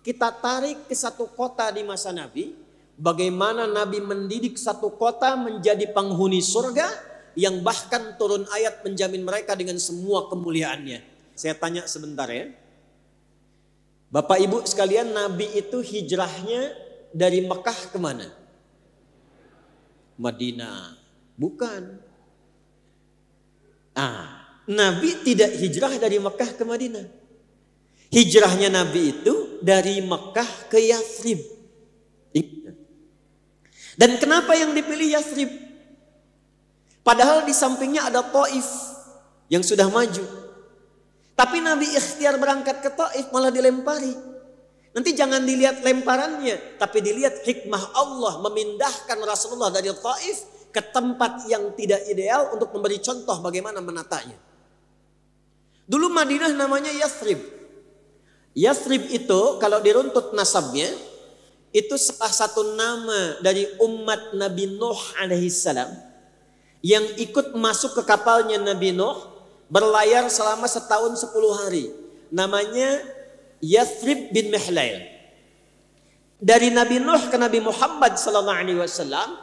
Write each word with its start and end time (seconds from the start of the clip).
kita 0.00 0.32
tarik 0.32 0.88
ke 0.88 0.96
satu 0.96 1.28
kota 1.28 1.68
di 1.68 1.84
masa 1.84 2.08
Nabi, 2.12 2.56
bagaimana 2.96 3.68
Nabi 3.68 4.00
mendidik 4.00 4.56
satu 4.56 4.92
kota 4.96 5.36
menjadi 5.36 5.88
penghuni 5.92 6.40
surga 6.40 6.88
yang 7.36 7.60
bahkan 7.60 8.16
turun 8.16 8.48
ayat 8.50 8.80
menjamin 8.84 9.22
mereka 9.22 9.52
dengan 9.52 9.76
semua 9.76 10.28
kemuliaannya. 10.32 11.04
Saya 11.36 11.56
tanya 11.56 11.84
sebentar 11.88 12.28
ya. 12.28 12.52
Bapak 14.10 14.42
Ibu 14.42 14.66
sekalian, 14.66 15.14
Nabi 15.14 15.46
itu 15.54 15.78
hijrahnya 15.78 16.74
dari 17.14 17.46
Mekah 17.46 17.94
ke 17.94 17.98
mana? 18.00 18.26
Madinah. 20.18 20.98
Bukan. 21.38 21.82
Ah, 23.94 24.60
Nabi 24.66 25.22
tidak 25.22 25.54
hijrah 25.56 25.94
dari 25.96 26.18
Mekah 26.18 26.50
ke 26.58 26.64
Madinah. 26.66 27.06
Hijrahnya 28.10 28.68
Nabi 28.68 29.14
itu 29.14 29.49
dari 29.60 30.00
Mekah 30.00 30.68
ke 30.72 30.78
Yathrib. 30.80 31.40
Dan 34.00 34.16
kenapa 34.16 34.56
yang 34.56 34.72
dipilih 34.72 35.12
Yathrib? 35.12 35.50
Padahal 37.04 37.44
di 37.44 37.52
sampingnya 37.52 38.08
ada 38.08 38.24
Taif 38.24 38.68
yang 39.52 39.60
sudah 39.60 39.92
maju. 39.92 40.24
Tapi 41.36 41.60
Nabi 41.60 41.92
ikhtiar 41.92 42.40
berangkat 42.40 42.80
ke 42.80 42.90
Taif 42.92 43.28
malah 43.28 43.52
dilempari. 43.52 44.12
Nanti 44.90 45.14
jangan 45.14 45.44
dilihat 45.44 45.84
lemparannya, 45.84 46.80
tapi 46.80 46.98
dilihat 46.98 47.44
hikmah 47.44 47.94
Allah 47.94 48.42
memindahkan 48.42 49.18
Rasulullah 49.22 49.68
dari 49.68 49.92
Taif 49.92 50.48
ke 50.72 50.80
tempat 50.80 51.44
yang 51.50 51.74
tidak 51.76 52.06
ideal 52.08 52.56
untuk 52.56 52.72
memberi 52.72 52.98
contoh 53.02 53.36
bagaimana 53.42 53.84
menatanya. 53.84 54.38
Dulu 55.90 56.06
Madinah 56.08 56.54
namanya 56.54 56.94
Yathrib. 56.94 57.59
Yathrib 58.54 59.06
itu 59.10 59.40
kalau 59.62 59.78
diruntut 59.78 60.34
nasabnya 60.34 60.90
itu 61.70 61.94
salah 61.94 62.34
satu 62.34 62.74
nama 62.74 63.38
dari 63.38 63.62
umat 63.78 64.34
Nabi 64.34 64.74
Nuh 64.74 64.98
alaihissalam 65.22 65.86
yang 66.82 67.04
ikut 67.20 67.54
masuk 67.54 67.94
ke 67.94 68.02
kapalnya 68.02 68.58
Nabi 68.58 68.90
Nuh 68.90 69.30
berlayar 69.70 70.26
selama 70.26 70.66
setahun 70.66 71.14
sepuluh 71.22 71.54
hari. 71.54 71.94
Namanya 72.34 72.98
Yathrib 73.62 74.34
bin 74.34 74.50
Mihlail. 74.50 75.06
Dari 76.40 76.74
Nabi 76.74 76.98
Nuh 76.98 77.30
ke 77.30 77.36
Nabi 77.38 77.62
Muhammad 77.62 78.18
sallallahu 78.18 78.60
alaihi 78.66 78.80
wasallam 78.80 79.38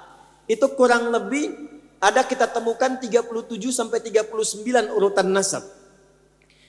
itu 0.52 0.68
kurang 0.76 1.14
lebih 1.14 1.54
ada 1.98 2.26
kita 2.26 2.50
temukan 2.50 2.98
37 2.98 3.24
sampai 3.72 4.04
39 4.04 4.98
urutan 4.98 5.28
nasab. 5.30 5.64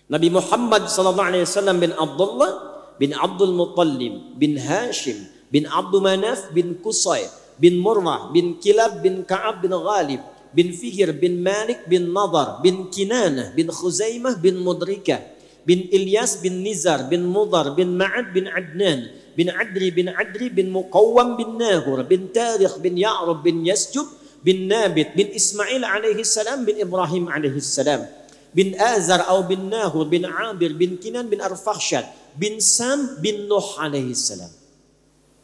Nabi 0.08 0.32
Muhammad 0.32 0.88
sallallahu 0.88 1.28
alaihi 1.28 1.44
wasallam 1.44 1.84
bin 1.84 1.92
Abdullah 1.92 2.52
bin 2.96 3.12
Abdul 3.12 3.52
Muttalib 3.52 4.40
bin 4.40 4.56
Hashim 4.56 5.28
bin 5.52 5.68
Abdul 5.68 6.00
Manaf 6.00 6.48
bin 6.56 6.80
Qusay 6.80 7.28
bin 7.60 7.76
Murrah 7.76 8.32
bin 8.32 8.56
Kilab 8.56 9.04
bin 9.04 9.20
Ka'ab 9.28 9.60
bin 9.60 9.76
Ghalib 9.76 10.24
bin 10.56 10.72
Fihir 10.72 11.12
bin 11.12 11.44
Malik 11.44 11.84
bin 11.92 12.08
Nadar 12.08 12.64
bin 12.64 12.88
Kinanah 12.88 13.52
bin 13.52 13.68
Khuzaimah 13.68 14.40
bin 14.40 14.56
Mudrika 14.64 15.20
bin 15.68 15.84
Ilyas 15.92 16.40
bin 16.40 16.64
Nizar 16.64 17.12
bin 17.12 17.28
Mudar 17.28 17.76
bin 17.76 17.92
Ma'ad 18.00 18.32
bin 18.32 18.48
Adnan 18.48 19.12
bin 19.36 19.52
Adri 19.52 19.92
bin 19.92 20.08
Adri 20.08 20.48
bin 20.48 20.72
Muqawwam 20.72 21.36
bin 21.36 21.60
Nahur 21.60 22.00
bin 22.08 22.32
Tarikh 22.32 22.80
bin 22.80 22.96
Ya'rub 22.96 23.44
bin 23.44 23.60
Yasjub 23.68 24.08
bin 24.40 24.72
Nabit 24.72 25.12
bin 25.12 25.28
Ismail 25.36 25.84
alaihi 25.84 26.24
salam 26.24 26.64
bin 26.64 26.80
Ibrahim 26.80 27.28
alaihi 27.28 27.60
salam 27.60 28.08
bin 28.52 28.74
Azar 28.78 29.24
atau 29.28 29.44
bin 29.44 29.68
Nahur 29.68 30.08
bin 30.08 30.24
Abir 30.24 30.72
bin 30.72 30.96
Kinan 30.96 31.28
bin 31.28 31.38
Arfakhshad 31.40 32.08
bin 32.38 32.62
Sam 32.62 33.18
bin 33.20 33.50
Nuh 33.50 33.76
alaihi 33.76 34.14
salam. 34.14 34.50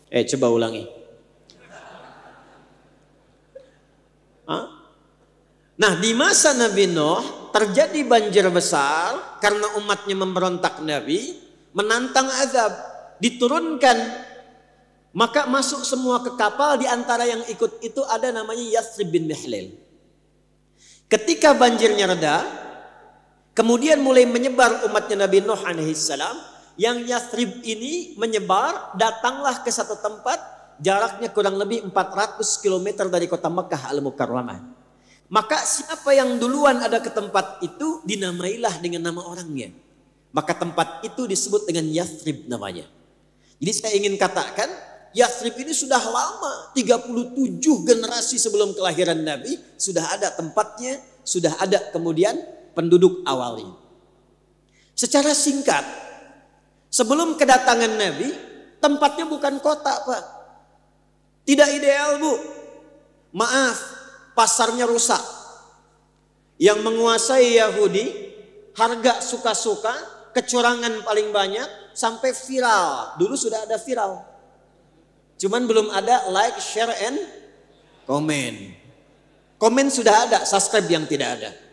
Eh 0.08 0.22
coba 0.30 0.46
ulangi. 0.52 0.84
Hah? 4.46 4.64
Nah 5.74 5.92
di 5.98 6.14
masa 6.14 6.54
Nabi 6.54 6.86
Nuh 6.86 7.50
terjadi 7.50 8.02
banjir 8.06 8.46
besar 8.50 9.38
karena 9.38 9.78
umatnya 9.78 10.14
memberontak 10.18 10.82
Nabi, 10.82 11.38
menantang 11.74 12.26
azab, 12.42 12.74
diturunkan. 13.18 14.26
Maka 15.14 15.46
masuk 15.46 15.86
semua 15.86 16.18
ke 16.26 16.34
kapal 16.34 16.82
di 16.82 16.90
antara 16.90 17.22
yang 17.22 17.38
ikut 17.46 17.78
itu 17.86 18.02
ada 18.10 18.34
namanya 18.34 18.66
Yathrib 18.66 19.14
bin 19.14 19.30
Mihlil. 19.30 19.78
Ketika 21.06 21.54
banjirnya 21.54 22.10
reda, 22.10 22.63
kemudian 23.54 24.02
mulai 24.02 24.26
menyebar 24.26 24.84
umatnya 24.90 25.24
Nabi 25.24 25.40
Nuh 25.40 25.58
alaihissalam, 25.58 26.36
yang 26.74 27.06
Yathrib 27.06 27.62
ini 27.62 28.18
menyebar, 28.18 28.98
datanglah 28.98 29.62
ke 29.62 29.70
satu 29.70 29.94
tempat, 30.02 30.42
jaraknya 30.82 31.30
kurang 31.30 31.54
lebih 31.54 31.86
400 31.86 32.42
km 32.58 33.06
dari 33.06 33.30
kota 33.30 33.46
Mekah 33.46 33.94
al-Mukarramah. 33.94 34.58
Maka 35.30 35.62
siapa 35.62 36.12
yang 36.12 36.36
duluan 36.36 36.82
ada 36.82 37.00
ke 37.00 37.08
tempat 37.08 37.62
itu 37.64 38.02
dinamailah 38.04 38.82
dengan 38.82 39.08
nama 39.08 39.22
orangnya. 39.24 39.72
Maka 40.34 40.52
tempat 40.58 41.06
itu 41.06 41.30
disebut 41.30 41.64
dengan 41.64 41.86
Yathrib 41.88 42.50
namanya. 42.50 42.84
Jadi 43.62 43.72
saya 43.72 43.92
ingin 43.94 44.18
katakan 44.18 44.66
Yathrib 45.14 45.54
ini 45.62 45.70
sudah 45.70 46.02
lama, 46.02 46.74
37 46.74 47.62
generasi 47.86 48.34
sebelum 48.34 48.74
kelahiran 48.74 49.22
Nabi 49.22 49.54
sudah 49.78 50.10
ada 50.10 50.34
tempatnya, 50.34 50.98
sudah 51.22 51.54
ada 51.62 51.78
kemudian 51.94 52.34
penduduk 52.74 53.22
awalnya. 53.24 53.72
Secara 54.94 55.34
singkat, 55.34 55.82
sebelum 56.90 57.34
kedatangan 57.34 57.98
Nabi, 57.98 58.30
tempatnya 58.78 59.26
bukan 59.26 59.58
kota, 59.58 60.04
Pak. 60.06 60.24
Tidak 61.42 61.68
ideal, 61.74 62.22
Bu. 62.22 62.34
Maaf, 63.34 63.78
pasarnya 64.38 64.86
rusak. 64.86 65.18
Yang 66.58 66.78
menguasai 66.86 67.58
Yahudi, 67.58 68.06
harga 68.78 69.18
suka-suka, 69.18 69.94
kecurangan 70.30 71.02
paling 71.02 71.34
banyak, 71.34 71.66
sampai 71.94 72.30
viral. 72.30 73.18
Dulu 73.18 73.34
sudah 73.34 73.66
ada 73.66 73.74
viral. 73.78 74.22
Cuman 75.34 75.66
belum 75.66 75.90
ada 75.90 76.30
like, 76.30 76.62
share, 76.62 76.94
and 77.02 77.18
komen. 78.06 78.78
Komen 79.58 79.90
sudah 79.90 80.30
ada, 80.30 80.38
subscribe 80.46 80.86
yang 80.86 81.04
tidak 81.10 81.40
ada. 81.40 81.63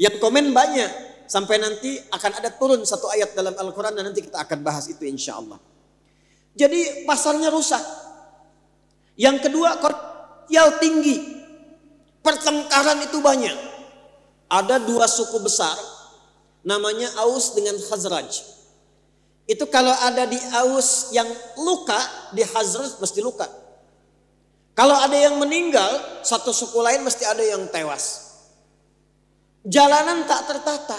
Yang 0.00 0.16
komen 0.16 0.56
banyak, 0.56 1.10
sampai 1.28 1.60
nanti 1.60 2.00
akan 2.08 2.32
ada 2.40 2.50
turun 2.56 2.80
satu 2.88 3.12
ayat 3.12 3.36
dalam 3.36 3.52
Al-Quran 3.52 3.92
dan 3.92 4.08
nanti 4.08 4.24
kita 4.24 4.40
akan 4.40 4.64
bahas 4.64 4.88
itu 4.88 5.04
insya 5.04 5.36
Allah. 5.36 5.60
Jadi 6.56 7.04
pasarnya 7.04 7.52
rusak. 7.52 7.84
Yang 9.20 9.44
kedua, 9.44 9.76
kotial 9.76 10.80
tinggi. 10.80 11.44
Pertengkaran 12.24 13.04
itu 13.04 13.20
banyak. 13.20 13.54
Ada 14.48 14.80
dua 14.82 15.04
suku 15.04 15.38
besar, 15.44 15.76
namanya 16.64 17.12
Aus 17.20 17.52
dengan 17.52 17.76
Khazraj. 17.78 18.40
Itu 19.44 19.68
kalau 19.68 19.92
ada 19.92 20.24
di 20.24 20.40
Aus 20.64 21.12
yang 21.12 21.28
luka, 21.60 22.00
di 22.32 22.40
Khazraj 22.40 22.98
mesti 22.98 23.20
luka. 23.20 23.46
Kalau 24.72 24.96
ada 24.96 25.14
yang 25.14 25.36
meninggal, 25.36 26.24
satu 26.24 26.56
suku 26.56 26.80
lain 26.80 27.04
mesti 27.04 27.28
ada 27.28 27.44
yang 27.44 27.68
tewas. 27.68 28.29
Jalanan 29.66 30.24
tak 30.24 30.48
tertata. 30.48 30.96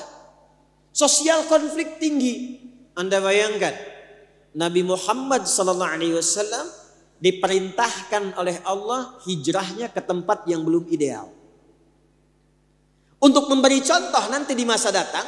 Sosial 0.94 1.50
konflik 1.50 1.98
tinggi. 1.98 2.62
Anda 2.94 3.18
bayangkan, 3.24 3.74
Nabi 4.54 4.86
Muhammad 4.86 5.48
wasallam 5.48 6.68
diperintahkan 7.22 8.38
oleh 8.38 8.60
Allah 8.68 9.18
hijrahnya 9.26 9.90
ke 9.90 10.02
tempat 10.04 10.46
yang 10.46 10.62
belum 10.62 10.86
ideal. 10.92 11.32
Untuk 13.22 13.50
memberi 13.50 13.82
contoh 13.86 14.26
nanti 14.34 14.58
di 14.58 14.66
masa 14.66 14.90
datang 14.90 15.24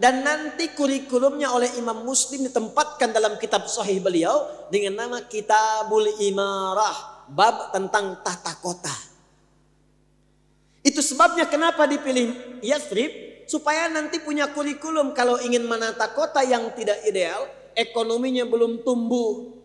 dan 0.00 0.24
nanti 0.24 0.72
kurikulumnya 0.74 1.52
oleh 1.52 1.76
Imam 1.76 2.02
Muslim 2.02 2.48
ditempatkan 2.48 3.12
dalam 3.14 3.36
kitab 3.38 3.68
sahih 3.68 4.00
beliau 4.00 4.66
dengan 4.72 5.06
nama 5.06 5.22
Kitabul 5.22 6.08
Imarah, 6.24 7.28
bab 7.30 7.70
tentang 7.70 8.18
tata 8.24 8.58
kota. 8.58 9.13
Itu 10.84 11.00
sebabnya 11.00 11.48
kenapa 11.48 11.88
dipilih 11.88 12.60
Yathrib 12.60 13.24
supaya 13.48 13.88
nanti 13.88 14.20
punya 14.20 14.52
kurikulum 14.52 15.16
kalau 15.16 15.40
ingin 15.40 15.64
menata 15.64 16.12
kota 16.12 16.44
yang 16.44 16.68
tidak 16.76 17.00
ideal, 17.08 17.48
ekonominya 17.72 18.44
belum 18.44 18.84
tumbuh, 18.84 19.64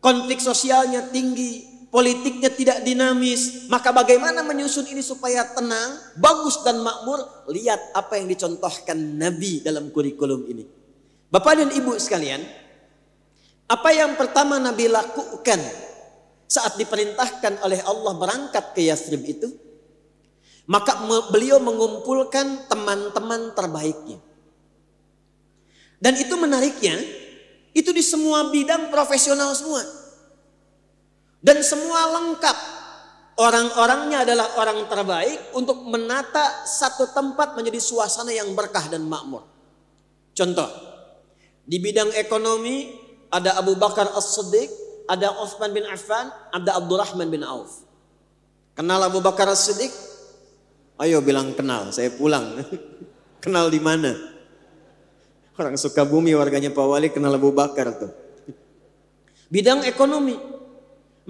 konflik 0.00 0.40
sosialnya 0.40 1.04
tinggi, 1.12 1.84
politiknya 1.92 2.48
tidak 2.48 2.78
dinamis, 2.80 3.68
maka 3.68 3.92
bagaimana 3.92 4.40
menyusun 4.40 4.88
ini 4.88 5.04
supaya 5.04 5.44
tenang, 5.52 6.00
bagus 6.16 6.64
dan 6.64 6.80
makmur? 6.80 7.44
Lihat 7.52 7.92
apa 7.92 8.16
yang 8.16 8.26
dicontohkan 8.32 8.96
Nabi 8.96 9.60
dalam 9.60 9.92
kurikulum 9.92 10.48
ini. 10.48 10.64
Bapak 11.28 11.60
dan 11.60 11.70
Ibu 11.70 11.92
sekalian, 12.00 12.40
apa 13.68 13.90
yang 13.92 14.16
pertama 14.16 14.60
Nabi 14.60 14.88
lakukan 14.88 15.60
saat 16.44 16.76
diperintahkan 16.76 17.64
oleh 17.64 17.80
Allah 17.84 18.12
berangkat 18.16 18.76
ke 18.76 18.86
Yathrib 18.88 19.24
itu? 19.24 19.63
Maka 20.64 21.04
beliau 21.28 21.60
mengumpulkan 21.60 22.68
teman-teman 22.72 23.52
terbaiknya. 23.52 24.18
Dan 26.00 26.16
itu 26.16 26.34
menariknya, 26.36 26.96
Itu 27.74 27.90
di 27.90 28.06
semua 28.06 28.54
bidang 28.54 28.86
profesional 28.94 29.50
semua. 29.50 29.82
Dan 31.42 31.58
semua 31.66 32.06
lengkap. 32.06 32.58
Orang-orangnya 33.34 34.22
adalah 34.22 34.46
orang 34.62 34.86
terbaik 34.86 35.50
untuk 35.58 35.82
menata 35.82 36.62
satu 36.70 37.10
tempat 37.10 37.58
menjadi 37.58 37.82
suasana 37.82 38.30
yang 38.30 38.54
berkah 38.54 38.86
dan 38.86 39.02
makmur. 39.10 39.42
Contoh, 40.38 40.70
di 41.66 41.82
bidang 41.82 42.14
ekonomi 42.14 42.94
ada 43.34 43.58
Abu 43.58 43.74
Bakar 43.74 44.14
As-Siddiq, 44.14 44.70
ada 45.10 45.34
Uthman 45.42 45.74
bin 45.74 45.82
Affan, 45.90 46.30
ada 46.54 46.78
Abdurrahman 46.78 47.26
bin 47.26 47.42
Auf. 47.42 47.82
Kenal 48.78 49.02
Abu 49.02 49.18
Bakar 49.18 49.50
As-Siddiq? 49.50 49.90
Ayo 50.94 51.18
bilang 51.18 51.50
kenal, 51.58 51.90
saya 51.90 52.14
pulang. 52.14 52.62
kenal 53.44 53.66
di 53.66 53.82
mana? 53.82 54.14
Orang 55.54 55.74
Sukabumi 55.78 56.34
warganya 56.34 56.70
Pak 56.70 56.86
Wali 56.86 57.10
kenal 57.10 57.34
Abu 57.34 57.50
Bakar 57.54 57.94
tuh. 57.94 58.10
Bidang 59.50 59.86
ekonomi. 59.86 60.34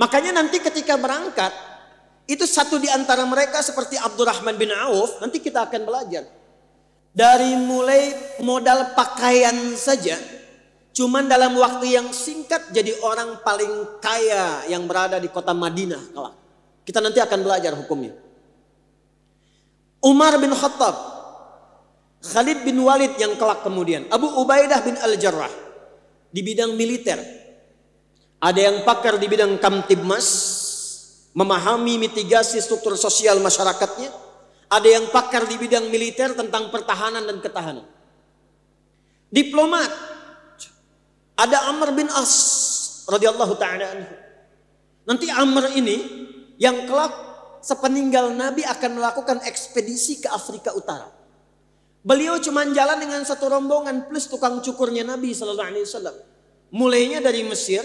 Makanya 0.01 0.37
nanti 0.37 0.61
ketika 0.61 0.97
berangkat, 0.97 1.53
itu 2.25 2.49
satu 2.49 2.81
di 2.81 2.89
antara 2.89 3.29
mereka 3.29 3.61
seperti 3.61 4.01
Abdurrahman 4.01 4.57
bin 4.57 4.73
Auf, 4.73 5.21
nanti 5.21 5.45
kita 5.45 5.69
akan 5.69 5.85
belajar. 5.85 6.25
Dari 7.15 7.53
mulai 7.61 8.17
modal 8.41 8.97
pakaian 8.97 9.55
saja, 9.77 10.17
cuman 10.97 11.29
dalam 11.29 11.55
waktu 11.55 11.95
yang 11.95 12.09
singkat 12.11 12.73
jadi 12.73 12.97
orang 13.05 13.45
paling 13.45 14.01
kaya 14.01 14.67
yang 14.73 14.89
berada 14.89 15.21
di 15.21 15.29
kota 15.29 15.53
Madinah. 15.53 16.01
Kita 16.83 16.99
nanti 17.05 17.21
akan 17.21 17.41
belajar 17.45 17.77
hukumnya. 17.77 18.24
Umar 20.05 20.37
bin 20.37 20.53
Khattab, 20.53 20.93
Khalid 22.21 22.69
bin 22.69 22.77
Walid 22.85 23.17
yang 23.17 23.35
kelak 23.41 23.65
kemudian, 23.65 24.05
Abu 24.13 24.29
Ubaidah 24.29 24.85
bin 24.85 25.01
Al-Jarrah 25.01 25.53
di 26.29 26.41
bidang 26.45 26.77
militer, 26.77 27.17
ada 28.45 28.61
yang 28.61 28.85
pakar 28.85 29.17
di 29.17 29.25
bidang 29.25 29.57
kamtibmas, 29.57 30.29
memahami 31.33 31.97
mitigasi 31.97 32.61
struktur 32.61 32.93
sosial 33.01 33.41
masyarakatnya. 33.41 34.13
Ada 34.69 34.89
yang 35.01 35.07
pakar 35.09 35.49
di 35.49 35.57
bidang 35.57 35.89
militer 35.89 36.37
tentang 36.37 36.69
pertahanan 36.69 37.25
dan 37.25 37.41
ketahanan. 37.41 37.87
Diplomat. 39.33 39.89
Ada 41.35 41.73
Amr 41.73 41.97
bin 41.97 42.07
As 42.15 42.31
radhiyallahu 43.11 43.59
taala 43.59 43.91
Nanti 45.03 45.27
Amr 45.27 45.75
ini 45.75 45.97
yang 46.63 46.87
kelak 46.87 47.11
sepeninggal 47.65 48.37
Nabi 48.37 48.61
akan 48.69 49.01
melakukan 49.01 49.41
ekspedisi 49.49 50.21
ke 50.21 50.29
Afrika 50.29 50.77
Utara. 50.77 51.09
Beliau 52.05 52.37
cuma 52.45 52.69
jalan 52.69 53.01
dengan 53.01 53.25
satu 53.25 53.49
rombongan 53.49 54.13
plus 54.13 54.29
tukang 54.29 54.61
cukurnya 54.61 55.09
Nabi 55.09 55.33
Sallallahu 55.33 55.71
Alaihi 55.73 55.89
Wasallam. 55.89 56.17
Mulainya 56.69 57.25
dari 57.25 57.41
Mesir, 57.49 57.81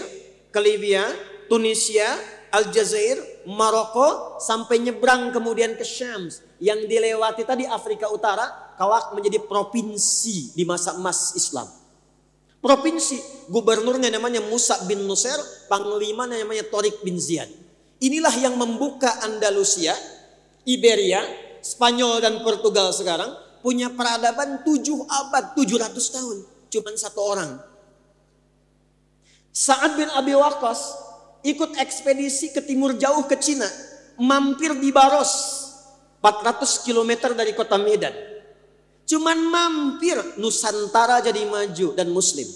ke 0.52 0.60
Libya, 0.60 1.08
Tunisia, 1.48 2.20
Aljazair, 2.52 3.16
Maroko, 3.48 4.36
sampai 4.36 4.84
nyebrang 4.84 5.32
kemudian 5.32 5.72
ke 5.72 5.86
Syams. 5.88 6.44
Yang 6.60 6.84
dilewati 6.84 7.48
tadi 7.48 7.64
Afrika 7.64 8.12
Utara, 8.12 8.76
kawak 8.76 9.16
menjadi 9.16 9.40
provinsi 9.40 10.52
di 10.52 10.68
masa 10.68 11.00
emas 11.00 11.32
Islam. 11.32 11.72
Provinsi, 12.60 13.48
gubernurnya 13.48 14.12
namanya 14.12 14.44
Musa 14.44 14.84
bin 14.84 15.08
Nusair, 15.08 15.40
panglima 15.72 16.28
namanya 16.28 16.68
Torik 16.68 17.00
bin 17.00 17.16
Ziyad. 17.16 17.48
Inilah 18.00 18.32
yang 18.40 18.56
membuka 18.56 19.20
Andalusia, 19.20 19.92
Iberia, 20.64 21.20
Spanyol 21.60 22.24
dan 22.24 22.40
Portugal 22.40 22.96
sekarang 22.96 23.28
punya 23.60 23.92
peradaban 23.92 24.64
tujuh 24.64 25.04
abad, 25.04 25.52
700 25.52 26.16
tahun. 26.16 26.36
Cuman 26.72 26.94
satu 26.96 27.20
orang, 27.20 27.60
Sa'ad 29.52 30.00
bin 30.00 30.08
Abi 30.16 30.32
Waqqas 30.32 30.80
ikut 31.44 31.76
ekspedisi 31.76 32.56
ke 32.56 32.64
timur 32.64 32.96
jauh 32.96 33.28
ke 33.28 33.36
Cina, 33.36 33.68
mampir 34.16 34.72
di 34.80 34.88
Baros, 34.88 35.60
400 36.24 36.86
km 36.86 37.36
dari 37.36 37.52
kota 37.52 37.76
Medan. 37.76 38.16
Cuman 39.04 39.36
mampir 39.42 40.16
Nusantara 40.38 41.18
jadi 41.18 41.42
maju 41.44 41.98
dan 41.98 42.08
muslim. 42.14 42.46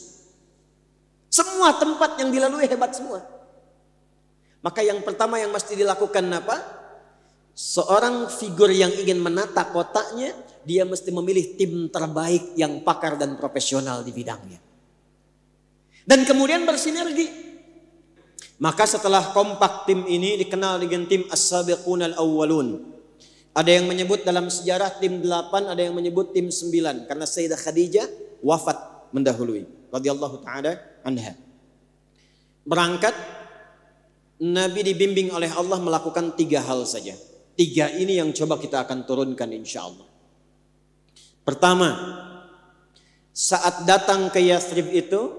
Semua 1.27 1.75
tempat 1.83 2.15
yang 2.23 2.31
dilalui 2.31 2.71
hebat 2.71 2.95
semua. 2.95 3.34
Maka 4.65 4.81
yang 4.81 5.05
pertama 5.05 5.37
yang 5.37 5.53
mesti 5.53 5.77
dilakukan 5.77 6.25
apa? 6.33 6.57
Seorang 7.53 8.33
figur 8.33 8.73
yang 8.73 8.91
ingin 8.97 9.21
menata 9.21 9.69
kotaknya, 9.69 10.33
dia 10.65 10.89
mesti 10.89 11.13
memilih 11.13 11.55
tim 11.61 11.93
terbaik 11.93 12.57
yang 12.57 12.81
pakar 12.81 13.21
dan 13.21 13.37
profesional 13.37 14.01
di 14.01 14.11
bidangnya 14.11 14.65
dan 16.05 16.23
kemudian 16.29 16.69
bersinergi. 16.69 17.57
Maka 18.61 18.87
setelah 18.87 19.35
kompak 19.35 19.89
tim 19.89 20.07
ini 20.07 20.39
dikenal 20.39 20.79
dengan 20.79 21.11
tim 21.11 21.27
As-Sabiqun 21.27 22.07
Al-Awwalun. 22.15 22.95
Ada 23.51 23.83
yang 23.83 23.91
menyebut 23.91 24.23
dalam 24.23 24.47
sejarah 24.47 24.95
tim 25.03 25.19
8, 25.19 25.75
ada 25.75 25.83
yang 25.83 25.95
menyebut 25.95 26.31
tim 26.31 26.51
9 26.51 27.11
karena 27.11 27.27
Sayyidah 27.27 27.59
Khadijah 27.59 28.07
wafat 28.43 29.11
mendahului 29.11 29.91
radhiyallahu 29.91 30.43
taala 30.43 30.79
anha. 31.03 31.35
Berangkat 32.63 33.15
Nabi 34.45 34.85
dibimbing 34.85 35.33
oleh 35.33 35.49
Allah 35.49 35.81
melakukan 35.81 36.37
tiga 36.37 36.61
hal 36.61 36.85
saja. 36.85 37.17
Tiga 37.57 37.89
ini 37.97 38.21
yang 38.21 38.29
coba 38.37 38.61
kita 38.61 38.85
akan 38.85 39.09
turunkan 39.09 39.49
insya 39.57 39.89
Allah. 39.89 40.05
Pertama, 41.47 41.89
saat 43.33 43.89
datang 43.89 44.29
ke 44.29 44.45
Yathrib 44.45 44.93
itu 44.93 45.33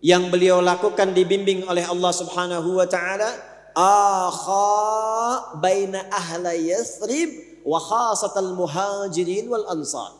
yang 0.00 0.32
beliau 0.32 0.64
lakukan 0.64 1.12
dibimbing 1.12 1.68
oleh 1.68 1.84
Allah 1.84 2.12
Subhanahu 2.16 2.80
wa 2.80 2.88
taala 2.88 3.28
akha 3.76 5.60
baina 5.60 6.08
ahla 6.08 6.56
Yathrib 6.56 7.60
wa 7.68 7.76
khasatal 7.76 8.56
muhajirin 8.56 9.52
wal 9.52 9.68
ansar. 9.68 10.16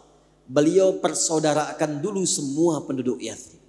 Beliau 0.50 0.98
persaudarakan 1.00 2.04
dulu 2.04 2.26
semua 2.28 2.84
penduduk 2.84 3.22
Yathrib. 3.22 3.62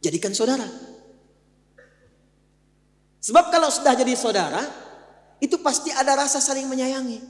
Jadikan 0.00 0.32
saudara. 0.32 0.93
Sebab 3.24 3.48
kalau 3.48 3.72
sudah 3.72 3.96
jadi 3.96 4.12
saudara, 4.12 4.60
itu 5.40 5.56
pasti 5.64 5.88
ada 5.88 6.12
rasa 6.12 6.44
saling 6.44 6.68
menyayangi. 6.68 7.24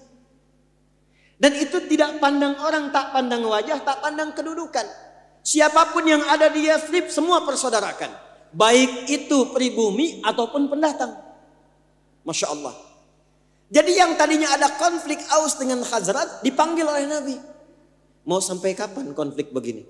Dan 1.38 1.54
itu 1.54 1.86
tidak 1.86 2.18
pandang 2.18 2.58
orang, 2.58 2.90
tak 2.90 3.14
pandang 3.14 3.46
wajah, 3.46 3.78
tak 3.78 4.02
pandang 4.02 4.34
kedudukan. 4.34 4.82
Siapa 5.46 5.94
pun 5.94 6.02
yang 6.02 6.26
ada 6.26 6.50
di 6.50 6.66
Yathrib 6.66 7.14
semua 7.14 7.46
persaudarakan. 7.46 8.10
Baik 8.50 9.06
itu 9.06 9.54
pribumi 9.54 10.18
ataupun 10.26 10.66
pendatang. 10.66 11.14
Masya 12.26 12.50
Allah. 12.50 12.74
Jadi 13.70 13.92
yang 13.94 14.18
tadinya 14.18 14.50
ada 14.50 14.74
konflik 14.74 15.18
Aus 15.30 15.58
dengan 15.58 15.82
Khazrat 15.82 16.42
dipanggil 16.42 16.86
oleh 16.86 17.06
Nabi. 17.06 17.36
Mau 18.24 18.40
sampai 18.42 18.74
kapan 18.74 19.14
konflik 19.14 19.54
begini? 19.54 19.84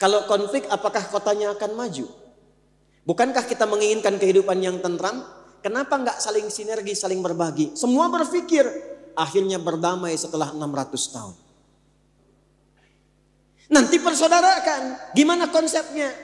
Kalau 0.00 0.24
konflik 0.24 0.64
apakah 0.70 1.02
kotanya 1.12 1.52
akan 1.56 1.76
maju? 1.76 2.29
Bukankah 3.10 3.42
kita 3.42 3.66
menginginkan 3.66 4.22
kehidupan 4.22 4.62
yang 4.62 4.78
tentram? 4.78 5.26
Kenapa 5.66 5.98
nggak 5.98 6.22
saling 6.22 6.46
sinergi, 6.46 6.94
saling 6.94 7.18
berbagi? 7.18 7.74
Semua 7.74 8.06
berpikir 8.06 8.62
akhirnya 9.18 9.58
berdamai 9.58 10.14
setelah 10.14 10.54
600 10.54 11.10
tahun. 11.10 11.34
Nanti 13.74 13.98
persaudarakan. 13.98 15.10
Gimana 15.18 15.50
konsepnya? 15.50 16.14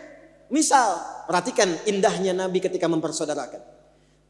Misal, 0.47 0.95
perhatikan 1.27 1.75
indahnya 1.91 2.31
Nabi 2.31 2.63
ketika 2.63 2.87
mempersaudarakan. 2.87 3.67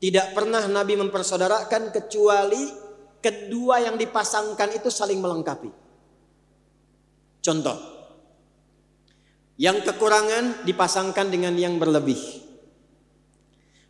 Tidak 0.00 0.32
pernah 0.32 0.64
Nabi 0.64 0.96
mempersaudarakan 0.96 1.92
kecuali 1.92 2.72
kedua 3.20 3.84
yang 3.84 4.00
dipasangkan 4.00 4.80
itu 4.80 4.88
saling 4.88 5.20
melengkapi. 5.20 5.68
Contoh, 7.44 7.76
yang 9.60 9.84
kekurangan 9.84 10.64
dipasangkan 10.64 11.28
dengan 11.28 11.52
yang 11.52 11.76
berlebih. 11.76 12.45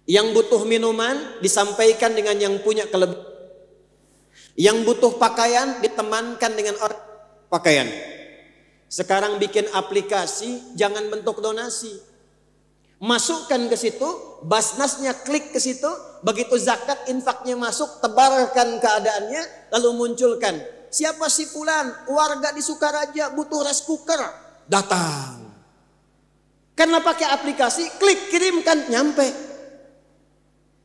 Yang 0.07 0.27
butuh 0.39 0.63
minuman 0.63 1.43
disampaikan 1.43 2.15
dengan 2.15 2.39
yang 2.39 2.63
punya 2.63 2.87
kelebihan. 2.87 3.35
Yang 4.57 4.89
butuh 4.89 5.13
pakaian 5.21 5.83
ditemankan 5.83 6.53
dengan 6.57 6.79
orang 6.81 7.03
pakaian. 7.53 7.91
Sekarang 8.87 9.37
bikin 9.43 9.67
aplikasi, 9.75 10.79
jangan 10.79 11.11
bentuk 11.11 11.43
donasi. 11.43 11.93
Masukkan 12.97 13.69
ke 13.69 13.77
situ, 13.77 14.09
basnasnya 14.47 15.13
klik 15.27 15.53
ke 15.53 15.61
situ, 15.61 15.91
begitu 16.25 16.57
zakat 16.57 17.05
infaknya 17.13 17.53
masuk, 17.53 18.01
tebarkan 18.01 18.81
keadaannya, 18.81 19.43
lalu 19.77 19.91
munculkan. 19.93 20.57
Siapa 20.89 21.29
si 21.29 21.45
fulan, 21.45 21.93
warga 22.09 22.57
di 22.57 22.65
Sukaraja 22.65 23.37
butuh 23.37 23.69
rice 23.69 23.85
cooker, 23.85 24.23
datang. 24.65 25.45
Karena 26.73 27.05
pakai 27.05 27.29
aplikasi, 27.37 28.01
klik 28.01 28.33
kirimkan, 28.33 28.89
nyampe. 28.89 29.46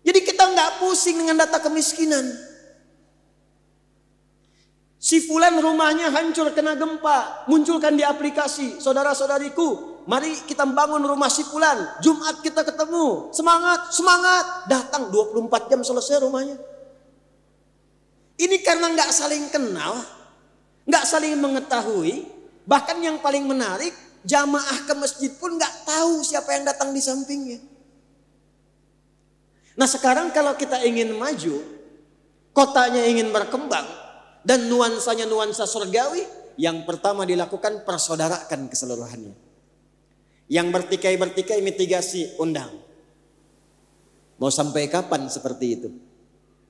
Jadi 0.01 0.19
kita 0.25 0.43
nggak 0.49 0.71
pusing 0.81 1.21
dengan 1.21 1.45
data 1.45 1.61
kemiskinan. 1.61 2.25
Si 5.01 5.17
fulan 5.25 5.57
rumahnya 5.57 6.13
hancur 6.13 6.53
kena 6.53 6.77
gempa. 6.77 7.49
Munculkan 7.49 7.97
di 7.97 8.05
aplikasi. 8.05 8.77
Saudara-saudariku, 8.77 9.91
Mari 10.09 10.33
kita 10.49 10.65
bangun 10.65 11.05
rumah 11.05 11.29
si 11.29 11.45
Fulan. 11.45 12.01
Jumat 12.01 12.41
kita 12.41 12.65
ketemu. 12.65 13.29
Semangat, 13.29 13.93
semangat. 13.93 14.65
Datang 14.65 15.13
24 15.13 15.69
jam 15.69 15.81
selesai 15.85 16.25
rumahnya. 16.25 16.57
Ini 18.41 18.57
karena 18.65 18.89
nggak 18.89 19.11
saling 19.13 19.53
kenal, 19.53 20.01
nggak 20.89 21.05
saling 21.05 21.37
mengetahui. 21.37 22.25
Bahkan 22.65 22.97
yang 22.97 23.21
paling 23.21 23.45
menarik, 23.45 23.93
jamaah 24.25 24.89
ke 24.89 24.93
masjid 24.97 25.29
pun 25.37 25.53
nggak 25.53 25.85
tahu 25.85 26.25
siapa 26.25 26.57
yang 26.57 26.65
datang 26.65 26.89
di 26.89 27.01
sampingnya. 27.01 27.61
Nah 29.81 29.89
sekarang 29.89 30.29
kalau 30.29 30.53
kita 30.53 30.85
ingin 30.85 31.09
maju, 31.17 31.57
kotanya 32.53 33.01
ingin 33.09 33.33
berkembang, 33.33 33.89
dan 34.45 34.69
nuansanya 34.69 35.25
nuansa 35.25 35.65
surgawi, 35.65 36.21
yang 36.53 36.85
pertama 36.85 37.25
dilakukan 37.25 37.81
persaudarakan 37.81 38.69
keseluruhannya. 38.69 39.33
Yang 40.53 40.67
bertikai-bertikai 40.69 41.65
mitigasi 41.65 42.37
undang. 42.37 42.69
Mau 44.37 44.53
sampai 44.53 44.85
kapan 44.85 45.25
seperti 45.25 45.65
itu? 45.73 45.89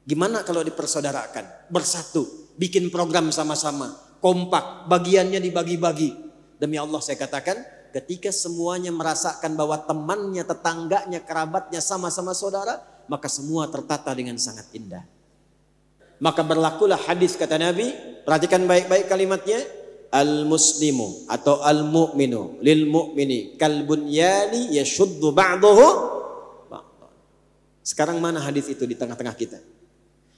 Gimana 0.07 0.47
kalau 0.47 0.63
dipersaudarakan? 0.63 1.67
Bersatu, 1.67 2.23
bikin 2.55 2.87
program 2.87 3.27
sama-sama, 3.35 3.91
kompak, 4.23 4.87
bagiannya 4.87 5.43
dibagi-bagi. 5.43 6.15
Demi 6.55 6.79
Allah 6.79 7.03
saya 7.03 7.19
katakan, 7.19 7.59
ketika 7.91 8.31
semuanya 8.31 8.95
merasakan 8.95 9.59
bahwa 9.59 9.83
temannya, 9.83 10.47
tetangganya, 10.47 11.19
kerabatnya 11.27 11.83
sama-sama 11.83 12.31
saudara, 12.31 12.90
maka 13.11 13.27
semua 13.27 13.67
tertata 13.67 14.15
dengan 14.15 14.39
sangat 14.39 14.71
indah. 14.71 15.03
Maka 16.23 16.47
berlakulah 16.47 16.95
hadis 16.95 17.35
kata 17.35 17.59
Nabi, 17.59 17.91
perhatikan 18.23 18.63
baik-baik 18.63 19.11
kalimatnya, 19.11 19.59
al 20.15 20.47
muslimu 20.47 21.27
atau 21.27 21.59
al 21.59 21.83
mu'minu 21.83 22.63
lil 22.63 22.87
mu'mini 22.87 23.59
kal 23.59 23.83
bunyani 23.83 24.71
yashuddu 24.79 25.35
ba'dahu 25.35 26.11
sekarang 27.81 28.21
mana 28.21 28.37
hadis 28.37 28.69
itu 28.69 28.85
di 28.85 28.93
tengah-tengah 28.93 29.33
kita? 29.33 29.57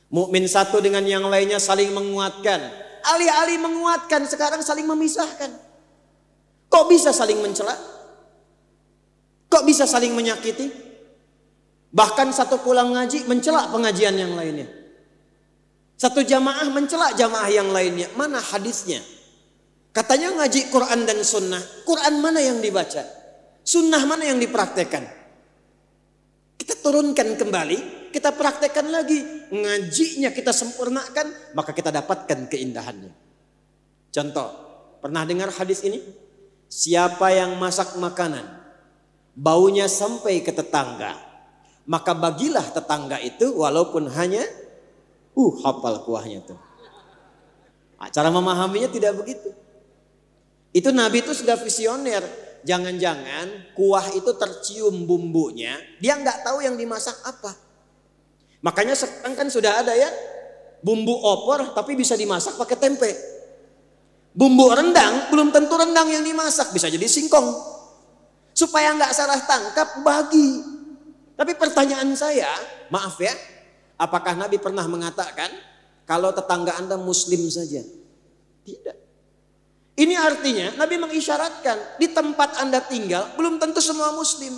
Mukmin 0.08 0.48
satu 0.48 0.80
dengan 0.80 1.04
yang 1.04 1.28
lainnya 1.28 1.60
saling 1.60 1.92
menguatkan. 1.92 2.72
Alih-alih 3.04 3.60
menguatkan 3.60 4.24
sekarang 4.32 4.64
saling 4.64 4.88
memisahkan. 4.88 5.52
Kok 6.72 6.86
bisa 6.88 7.12
saling 7.12 7.44
mencela? 7.44 7.76
Kok 9.52 9.64
bisa 9.68 9.84
saling 9.84 10.16
menyakiti 10.16 10.72
bahkan 11.94 12.34
satu 12.34 12.60
pulang 12.60 12.92
ngaji 12.98 13.30
mencela 13.30 13.70
pengajian 13.70 14.18
yang 14.18 14.34
lainnya 14.34 14.66
satu 15.96 16.26
jamaah 16.26 16.68
mencela 16.74 17.14
jamaah 17.14 17.48
yang 17.54 17.70
lainnya 17.70 18.10
mana 18.18 18.42
hadisnya 18.42 19.00
Katanya 19.94 20.34
ngaji 20.42 20.74
Quran 20.74 21.06
dan 21.06 21.22
sunnah. 21.22 21.62
Quran 21.86 22.18
mana 22.18 22.42
yang 22.42 22.58
dibaca? 22.58 23.06
Sunnah 23.62 24.02
mana 24.10 24.26
yang 24.26 24.42
dipraktekkan? 24.42 25.06
Kita 26.58 26.82
turunkan 26.82 27.38
kembali, 27.38 28.10
kita 28.10 28.34
praktekkan 28.34 28.90
lagi. 28.90 29.22
Ngajinya 29.54 30.34
kita 30.34 30.50
sempurnakan, 30.50 31.54
maka 31.54 31.78
kita 31.78 31.94
dapatkan 31.94 32.50
keindahannya. 32.50 33.14
Contoh, 34.10 34.50
pernah 34.98 35.30
dengar 35.30 35.54
hadis 35.54 35.86
ini? 35.86 36.02
Siapa 36.74 37.30
yang 37.30 37.62
masak 37.62 37.94
makanan, 38.02 38.50
baunya 39.38 39.86
sampai 39.86 40.42
ke 40.42 40.50
tetangga, 40.50 41.22
maka 41.84 42.16
bagilah 42.16 42.64
tetangga 42.72 43.20
itu 43.20 43.52
walaupun 43.60 44.08
hanya 44.12 44.44
uh 45.36 45.54
hafal 45.64 46.04
kuahnya 46.08 46.44
tuh. 46.48 46.60
Nah, 48.00 48.12
cara 48.12 48.28
memahaminya 48.32 48.92
tidak 48.92 49.16
begitu. 49.20 49.52
Itu 50.76 50.92
Nabi 50.92 51.24
itu 51.24 51.32
sudah 51.32 51.56
visioner. 51.56 52.24
Jangan-jangan 52.64 53.76
kuah 53.76 54.08
itu 54.16 54.32
tercium 54.40 55.04
bumbunya, 55.04 55.76
dia 56.00 56.16
nggak 56.16 56.48
tahu 56.48 56.64
yang 56.64 56.80
dimasak 56.80 57.16
apa. 57.28 57.52
Makanya 58.64 58.96
sekarang 58.96 59.36
kan 59.36 59.48
sudah 59.52 59.84
ada 59.84 59.92
ya 59.92 60.08
bumbu 60.80 61.12
opor 61.12 61.76
tapi 61.76 62.00
bisa 62.00 62.16
dimasak 62.16 62.56
pakai 62.56 62.80
tempe. 62.80 63.12
Bumbu 64.32 64.72
rendang 64.72 65.28
belum 65.28 65.52
tentu 65.52 65.76
rendang 65.76 66.08
yang 66.08 66.24
dimasak, 66.24 66.72
bisa 66.72 66.88
jadi 66.88 67.04
singkong. 67.04 67.52
Supaya 68.56 68.96
nggak 68.96 69.12
salah 69.12 69.44
tangkap 69.44 70.00
bagi. 70.00 70.73
Tapi 71.34 71.58
pertanyaan 71.58 72.14
saya, 72.14 72.50
maaf 72.94 73.18
ya, 73.18 73.34
apakah 73.98 74.38
Nabi 74.38 74.62
pernah 74.62 74.86
mengatakan 74.86 75.50
kalau 76.06 76.30
tetangga 76.30 76.78
Anda 76.78 77.00
muslim 77.00 77.50
saja? 77.50 77.82
Tidak. 78.64 78.98
Ini 79.94 80.18
artinya 80.18 80.74
Nabi 80.74 80.98
mengisyaratkan 80.98 82.02
di 82.02 82.10
tempat 82.10 82.58
Anda 82.58 82.82
tinggal 82.82 83.38
belum 83.38 83.62
tentu 83.62 83.78
semua 83.78 84.10
muslim. 84.14 84.58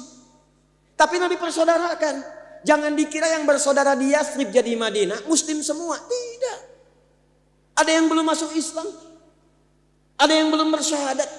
Tapi 0.95 1.19
Nabi 1.19 1.35
persaudarakan. 1.35 2.43
Jangan 2.65 2.97
dikira 2.97 3.29
yang 3.29 3.45
bersaudara 3.45 3.93
di 3.93 4.15
Yathrib 4.15 4.49
jadi 4.49 4.73
Madinah 4.73 5.27
muslim 5.27 5.59
semua. 5.61 5.99
Tidak. 6.01 6.59
Ada 7.75 7.91
yang 7.99 8.07
belum 8.07 8.25
masuk 8.25 8.55
Islam. 8.55 8.87
Ada 10.15 10.33
yang 10.33 10.47
belum 10.49 10.71
bersyahadat. 10.71 11.29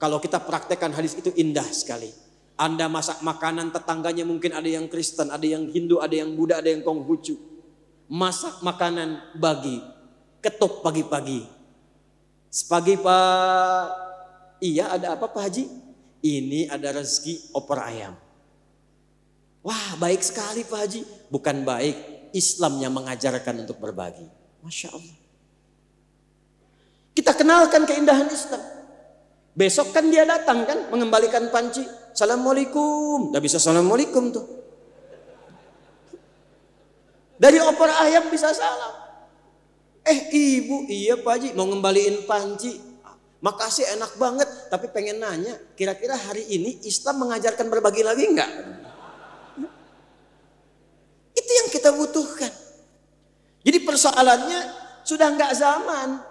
Kalau 0.00 0.18
kita 0.18 0.40
praktekkan 0.40 0.90
hadis 0.96 1.14
itu 1.14 1.30
indah 1.36 1.68
sekali. 1.70 2.08
Anda 2.54 2.86
masak 2.86 3.20
makanan 3.20 3.74
tetangganya 3.74 4.22
mungkin 4.22 4.54
ada 4.54 4.66
yang 4.70 4.86
Kristen, 4.86 5.30
ada 5.30 5.42
yang 5.42 5.66
Hindu, 5.66 5.98
ada 5.98 6.14
yang 6.14 6.34
Buddha, 6.38 6.62
ada 6.62 6.70
yang 6.70 6.86
Konghucu. 6.86 7.34
Masak 8.06 8.62
makanan 8.62 9.34
bagi, 9.34 9.82
ketuk 10.38 10.84
pagi-pagi, 10.84 11.54
Sepagi 12.54 12.94
Pak, 12.94 13.86
iya 14.62 14.94
ada 14.94 15.18
apa 15.18 15.26
Pak 15.26 15.42
Haji? 15.42 15.66
Ini 16.22 16.70
ada 16.70 16.94
rezeki 16.94 17.50
opor 17.50 17.82
ayam. 17.82 18.14
Wah 19.66 19.98
baik 19.98 20.22
sekali 20.22 20.62
Pak 20.62 20.78
Haji. 20.86 21.02
Bukan 21.34 21.66
baik, 21.66 22.30
Islam 22.30 22.78
yang 22.78 22.94
mengajarkan 22.94 23.66
untuk 23.66 23.82
berbagi. 23.82 24.30
Masya 24.62 24.94
Allah. 24.94 25.18
Kita 27.10 27.34
kenalkan 27.34 27.90
keindahan 27.90 28.30
Islam. 28.30 28.62
Besok 29.58 29.90
kan 29.90 30.06
dia 30.06 30.22
datang 30.22 30.62
kan 30.62 30.94
mengembalikan 30.94 31.50
panci. 31.50 31.82
Assalamualaikum. 32.14 33.34
Tidak 33.34 33.42
bisa 33.42 33.58
assalamualaikum 33.58 34.30
tuh. 34.30 34.46
Dari 37.34 37.58
opor 37.58 37.90
ayam 37.90 38.30
bisa 38.30 38.54
salam. 38.54 38.94
Eh 40.06 40.30
ibu, 40.30 40.86
iya 40.86 41.18
Pak 41.18 41.32
Haji 41.34 41.48
mau 41.58 41.66
ngembaliin 41.66 42.22
panci. 42.22 42.78
Makasih 43.42 43.98
enak 43.98 44.16
banget, 44.16 44.48
tapi 44.70 44.88
pengen 44.88 45.20
nanya, 45.20 45.58
kira-kira 45.76 46.16
hari 46.16 46.46
ini 46.48 46.80
Islam 46.86 47.26
mengajarkan 47.28 47.66
berbagi 47.68 48.00
lagi 48.00 48.24
enggak? 48.30 48.52
Itu 51.34 51.50
yang 51.50 51.68
kita 51.68 51.92
butuhkan. 51.92 52.52
Jadi 53.66 53.78
persoalannya 53.82 54.60
sudah 55.02 55.28
enggak 55.34 55.52
zaman. 55.58 56.22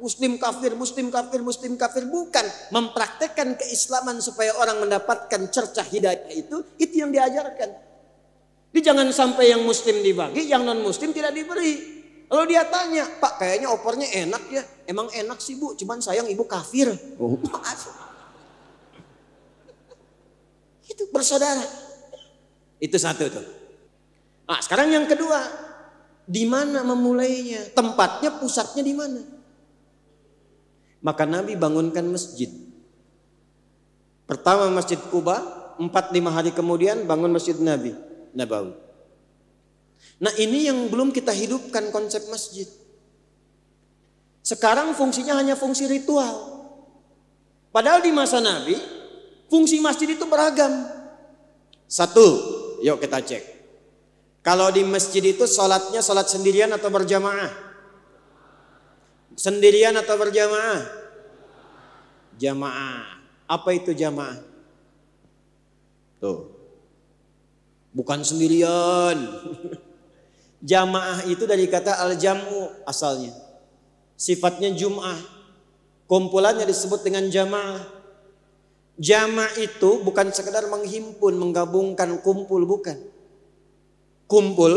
Muslim 0.00 0.40
kafir, 0.40 0.72
muslim 0.72 1.12
kafir, 1.12 1.44
muslim 1.44 1.76
kafir. 1.76 2.08
Bukan 2.08 2.46
mempraktekkan 2.72 3.60
keislaman 3.60 4.24
supaya 4.24 4.56
orang 4.56 4.80
mendapatkan 4.80 5.52
cercah 5.52 5.84
hidayah 5.84 6.32
itu, 6.32 6.64
itu 6.80 7.04
yang 7.04 7.12
diajarkan. 7.12 7.68
Jadi 8.70 8.80
jangan 8.80 9.10
sampai 9.12 9.52
yang 9.52 9.66
muslim 9.66 10.00
dibagi, 10.00 10.46
yang 10.46 10.64
non 10.64 10.80
muslim 10.80 11.12
tidak 11.12 11.36
diberi. 11.36 12.00
Lalu 12.30 12.54
dia 12.54 12.62
tanya, 12.70 13.02
Pak 13.18 13.42
kayaknya 13.42 13.68
opornya 13.74 14.06
enak 14.06 14.42
ya. 14.48 14.62
Emang 14.86 15.10
enak 15.10 15.42
sih 15.42 15.58
bu, 15.58 15.74
cuman 15.74 15.98
sayang 15.98 16.30
ibu 16.30 16.46
kafir. 16.46 16.86
Oh. 17.18 17.34
Itu 20.90 21.10
bersaudara. 21.10 21.62
Itu 22.78 22.98
satu 22.98 23.26
tuh. 23.26 23.46
Nah 24.46 24.62
sekarang 24.62 24.94
yang 24.94 25.10
kedua, 25.10 25.42
di 26.30 26.46
mana 26.46 26.86
memulainya? 26.86 27.74
Tempatnya, 27.74 28.38
pusatnya 28.38 28.86
di 28.86 28.94
mana? 28.94 29.18
Maka 31.00 31.24
Nabi 31.24 31.56
bangunkan 31.56 32.04
masjid. 32.08 32.52
Pertama 34.28 34.70
Masjid 34.70 35.00
Kuba, 35.10 35.42
empat 35.80 36.12
lima 36.14 36.30
hari 36.30 36.54
kemudian 36.54 37.08
bangun 37.08 37.34
Masjid 37.34 37.56
Nabi, 37.56 37.96
Nabawi. 38.36 38.76
Nah 40.20 40.32
ini 40.36 40.68
yang 40.68 40.86
belum 40.92 41.10
kita 41.10 41.32
hidupkan 41.32 41.88
konsep 41.90 42.28
masjid. 42.28 42.68
Sekarang 44.44 44.92
fungsinya 44.92 45.36
hanya 45.40 45.56
fungsi 45.56 45.88
ritual. 45.88 46.62
Padahal 47.72 48.04
di 48.04 48.12
masa 48.12 48.38
Nabi, 48.44 48.76
fungsi 49.48 49.80
masjid 49.80 50.10
itu 50.10 50.24
beragam. 50.28 50.84
Satu, 51.88 52.26
yuk 52.84 53.00
kita 53.00 53.18
cek. 53.24 53.44
Kalau 54.40 54.72
di 54.72 54.84
masjid 54.86 55.20
itu 55.20 55.44
sholatnya 55.44 56.00
sholat 56.00 56.28
sendirian 56.28 56.72
atau 56.72 56.88
berjamaah? 56.88 57.69
Sendirian 59.34 59.94
atau 59.98 60.14
berjamaah? 60.18 60.86
Jamaah. 62.40 63.20
Apa 63.50 63.70
itu 63.74 63.90
jamaah? 63.92 64.38
Tuh. 66.22 66.52
Bukan 67.90 68.22
sendirian. 68.22 69.18
Jamaah 70.60 71.24
itu 71.24 71.48
dari 71.48 71.64
kata 71.66 72.04
al-jam'u 72.04 72.84
asalnya. 72.84 73.32
Sifatnya 74.20 74.68
jum'ah. 74.76 75.16
Kumpulannya 76.04 76.68
disebut 76.68 77.00
dengan 77.00 77.32
jamaah. 77.32 77.80
Jama 79.00 79.48
itu 79.56 80.04
bukan 80.04 80.28
sekedar 80.28 80.68
menghimpun, 80.68 81.32
menggabungkan 81.40 82.20
kumpul, 82.20 82.68
bukan. 82.68 83.00
Kumpul, 84.28 84.76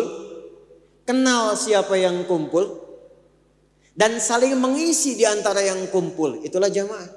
kenal 1.04 1.60
siapa 1.60 2.00
yang 2.00 2.24
kumpul, 2.24 2.83
dan 3.94 4.18
saling 4.18 4.58
mengisi 4.58 5.14
di 5.14 5.26
antara 5.26 5.62
yang 5.62 5.86
kumpul. 5.94 6.42
Itulah 6.42 6.70
jamaah. 6.70 7.10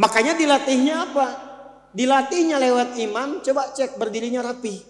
Makanya 0.00 0.32
dilatihnya 0.34 0.94
apa? 1.12 1.26
Dilatihnya 1.92 2.56
lewat 2.56 2.96
imam, 2.96 3.44
coba 3.44 3.76
cek 3.76 4.00
berdirinya 4.00 4.40
rapi. 4.40 4.80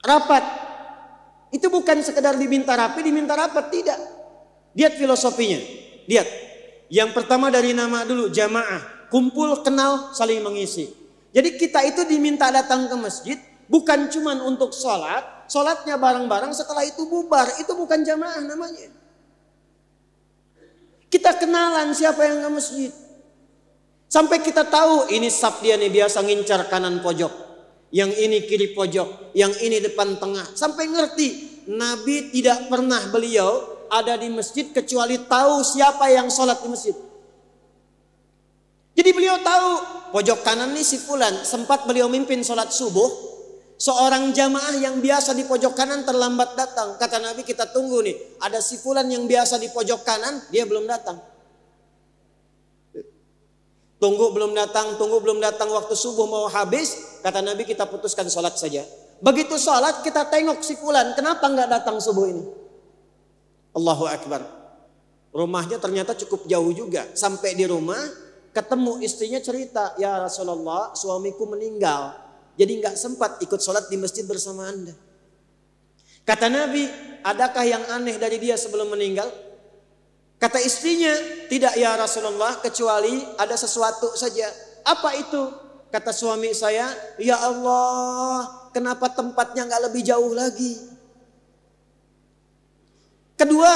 Rapat. 0.00 0.44
Itu 1.52 1.68
bukan 1.68 2.00
sekedar 2.00 2.40
diminta 2.40 2.72
rapi, 2.72 3.04
diminta 3.04 3.36
rapat, 3.36 3.68
tidak. 3.68 4.00
Lihat 4.72 4.96
filosofinya. 4.96 5.60
Lihat. 6.08 6.28
Yang 6.88 7.12
pertama 7.12 7.52
dari 7.52 7.76
nama 7.76 8.08
dulu 8.08 8.32
jamaah, 8.32 9.12
kumpul, 9.12 9.60
kenal, 9.60 10.16
saling 10.16 10.40
mengisi. 10.40 10.88
Jadi 11.36 11.60
kita 11.60 11.84
itu 11.84 12.08
diminta 12.08 12.48
datang 12.48 12.88
ke 12.88 12.96
masjid 12.96 13.36
bukan 13.68 14.08
cuma 14.08 14.32
untuk 14.40 14.72
sholat, 14.72 15.20
sholatnya 15.48 15.96
bareng-bareng 15.96 16.52
setelah 16.54 16.84
itu 16.84 17.08
bubar, 17.08 17.48
itu 17.58 17.72
bukan 17.74 18.04
jamaah 18.04 18.44
namanya. 18.44 18.92
Kita 21.08 21.40
kenalan 21.40 21.96
siapa 21.96 22.20
yang 22.28 22.44
ke 22.44 22.50
masjid. 22.52 22.92
Sampai 24.08 24.40
kita 24.40 24.64
tahu 24.64 25.12
ini 25.12 25.28
sab 25.28 25.60
dia 25.60 25.76
nih 25.76 25.92
biasa 25.92 26.24
ngincar 26.24 26.68
kanan 26.68 27.00
pojok. 27.00 27.48
Yang 27.88 28.10
ini 28.20 28.38
kiri 28.44 28.76
pojok, 28.76 29.32
yang 29.32 29.52
ini 29.64 29.80
depan 29.80 30.20
tengah. 30.20 30.52
Sampai 30.52 30.88
ngerti 30.88 31.28
Nabi 31.72 32.32
tidak 32.32 32.68
pernah 32.68 33.00
beliau 33.08 33.80
ada 33.88 34.16
di 34.20 34.28
masjid 34.28 34.68
kecuali 34.68 35.16
tahu 35.24 35.64
siapa 35.64 36.08
yang 36.12 36.28
sholat 36.28 36.60
di 36.60 36.68
masjid. 36.68 36.96
Jadi 38.96 39.10
beliau 39.12 39.40
tahu 39.40 39.68
pojok 40.16 40.44
kanan 40.44 40.72
ini 40.72 40.84
si 40.84 41.00
fulan 41.00 41.44
sempat 41.44 41.84
beliau 41.84 42.08
mimpin 42.08 42.40
sholat 42.40 42.72
subuh. 42.72 43.27
Seorang 43.78 44.34
jamaah 44.34 44.74
yang 44.82 44.98
biasa 44.98 45.38
di 45.38 45.46
pojok 45.46 45.70
kanan 45.78 46.02
terlambat 46.02 46.58
datang. 46.58 46.98
Kata 46.98 47.22
Nabi 47.22 47.46
kita 47.46 47.70
tunggu 47.70 48.02
nih. 48.02 48.42
Ada 48.42 48.58
si 48.58 48.74
fulan 48.82 49.06
yang 49.06 49.30
biasa 49.30 49.54
di 49.54 49.70
pojok 49.70 50.02
kanan 50.02 50.42
dia 50.50 50.66
belum 50.66 50.82
datang. 50.90 51.22
Tunggu 54.02 54.34
belum 54.34 54.50
datang, 54.50 54.98
tunggu 54.98 55.22
belum 55.22 55.38
datang 55.38 55.70
waktu 55.70 55.94
subuh 55.94 56.26
mau 56.26 56.50
habis. 56.50 57.22
Kata 57.22 57.38
Nabi 57.38 57.62
kita 57.62 57.86
putuskan 57.86 58.26
sholat 58.26 58.58
saja. 58.58 58.82
Begitu 59.22 59.54
sholat 59.54 60.02
kita 60.02 60.26
tengok 60.26 60.58
si 60.62 60.74
fulan. 60.74 61.14
Kenapa 61.14 61.46
nggak 61.46 61.70
datang 61.78 62.02
subuh 62.02 62.26
ini? 62.26 62.42
Allahu 63.78 64.10
Akbar. 64.10 64.42
Rumahnya 65.30 65.78
ternyata 65.78 66.18
cukup 66.18 66.50
jauh 66.50 66.74
juga. 66.74 67.06
Sampai 67.14 67.54
di 67.54 67.62
rumah 67.62 67.98
ketemu 68.50 68.98
istrinya 69.06 69.38
cerita, 69.38 69.94
ya 70.02 70.18
Rasulullah 70.18 70.98
suamiku 70.98 71.46
meninggal. 71.46 72.27
Jadi 72.58 72.82
nggak 72.82 72.98
sempat 72.98 73.38
ikut 73.38 73.62
sholat 73.62 73.86
di 73.86 73.94
masjid 73.94 74.26
bersama 74.26 74.66
anda. 74.66 74.90
Kata 76.26 76.50
Nabi, 76.50 76.90
adakah 77.22 77.64
yang 77.64 77.84
aneh 77.94 78.18
dari 78.18 78.42
dia 78.42 78.58
sebelum 78.58 78.90
meninggal? 78.90 79.30
Kata 80.42 80.58
istrinya, 80.58 81.14
tidak 81.46 81.78
ya 81.78 81.94
Rasulullah 81.94 82.58
kecuali 82.58 83.22
ada 83.38 83.54
sesuatu 83.54 84.12
saja. 84.18 84.50
Apa 84.82 85.14
itu? 85.16 85.42
Kata 85.88 86.12
suami 86.12 86.52
saya, 86.52 86.92
ya 87.16 87.38
Allah, 87.40 88.68
kenapa 88.74 89.08
tempatnya 89.08 89.64
nggak 89.64 89.82
lebih 89.88 90.02
jauh 90.04 90.36
lagi? 90.36 90.76
Kedua, 93.38 93.72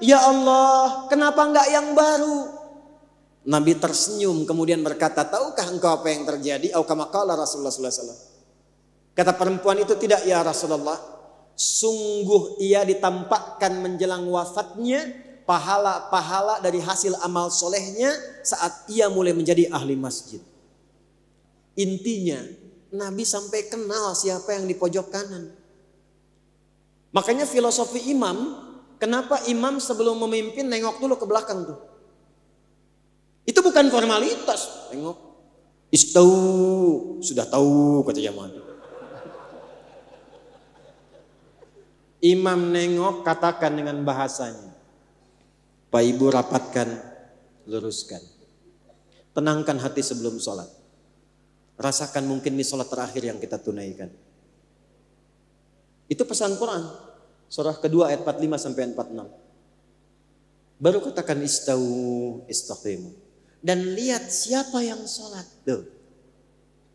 ya 0.00 0.18
Allah, 0.18 1.06
kenapa 1.12 1.44
enggak 1.44 1.68
yang 1.70 1.92
baru? 1.92 2.53
Nabi 3.44 3.76
tersenyum 3.76 4.48
kemudian 4.48 4.80
berkata, 4.80 5.24
tahukah 5.28 5.68
engkau 5.68 6.00
apa 6.00 6.08
yang 6.08 6.24
terjadi? 6.24 6.72
Aukamakala 6.76 7.36
Rasulullah 7.36 7.68
SAW. 7.68 8.16
Kata 9.12 9.36
perempuan 9.36 9.76
itu 9.84 9.92
tidak 10.00 10.24
ya 10.24 10.40
Rasulullah. 10.40 10.96
Sungguh 11.54 12.58
ia 12.58 12.82
ditampakkan 12.82 13.78
menjelang 13.78 14.26
wafatnya 14.26 15.06
pahala-pahala 15.44 16.58
dari 16.64 16.80
hasil 16.82 17.14
amal 17.22 17.52
solehnya 17.52 18.10
saat 18.42 18.88
ia 18.90 19.06
mulai 19.12 19.36
menjadi 19.36 19.70
ahli 19.70 19.94
masjid. 19.94 20.40
Intinya 21.78 22.42
Nabi 22.90 23.22
sampai 23.22 23.70
kenal 23.70 24.16
siapa 24.18 24.56
yang 24.56 24.66
di 24.66 24.74
pojok 24.74 25.06
kanan. 25.12 25.52
Makanya 27.14 27.46
filosofi 27.46 28.10
imam 28.10 28.64
Kenapa 29.04 29.42
imam 29.50 29.82
sebelum 29.82 30.16
memimpin 30.24 30.64
nengok 30.64 31.02
dulu 31.02 31.18
ke 31.18 31.26
belakang 31.26 31.66
tuh? 31.66 31.78
Itu 33.44 33.60
bukan 33.60 33.92
formalitas. 33.92 34.92
Nengok. 34.92 35.16
Istau. 35.92 36.28
Sudah 37.20 37.44
tahu 37.44 38.02
kata 38.08 38.20
jamaah. 38.20 38.64
Imam 42.24 42.72
nengok 42.72 43.20
katakan 43.20 43.76
dengan 43.76 44.00
bahasanya. 44.00 44.72
Pak 45.92 46.02
Ibu 46.02 46.32
rapatkan, 46.32 46.88
luruskan. 47.68 48.24
Tenangkan 49.36 49.76
hati 49.76 50.00
sebelum 50.00 50.40
sholat. 50.40 50.66
Rasakan 51.76 52.24
mungkin 52.24 52.56
ini 52.56 52.64
sholat 52.64 52.88
terakhir 52.88 53.28
yang 53.28 53.36
kita 53.36 53.60
tunaikan. 53.60 54.08
Itu 56.08 56.24
pesan 56.24 56.56
Quran. 56.56 56.82
Surah 57.52 57.76
kedua 57.76 58.08
ayat 58.08 58.24
45 58.24 58.56
sampai 58.56 58.82
46. 58.96 60.80
Baru 60.80 60.98
katakan 61.04 61.38
istau 61.44 61.84
istaqimu. 62.48 63.23
Dan 63.64 63.96
lihat 63.96 64.28
siapa 64.28 64.84
yang 64.84 65.00
sholat. 65.08 65.48
Tuh. 65.64 65.88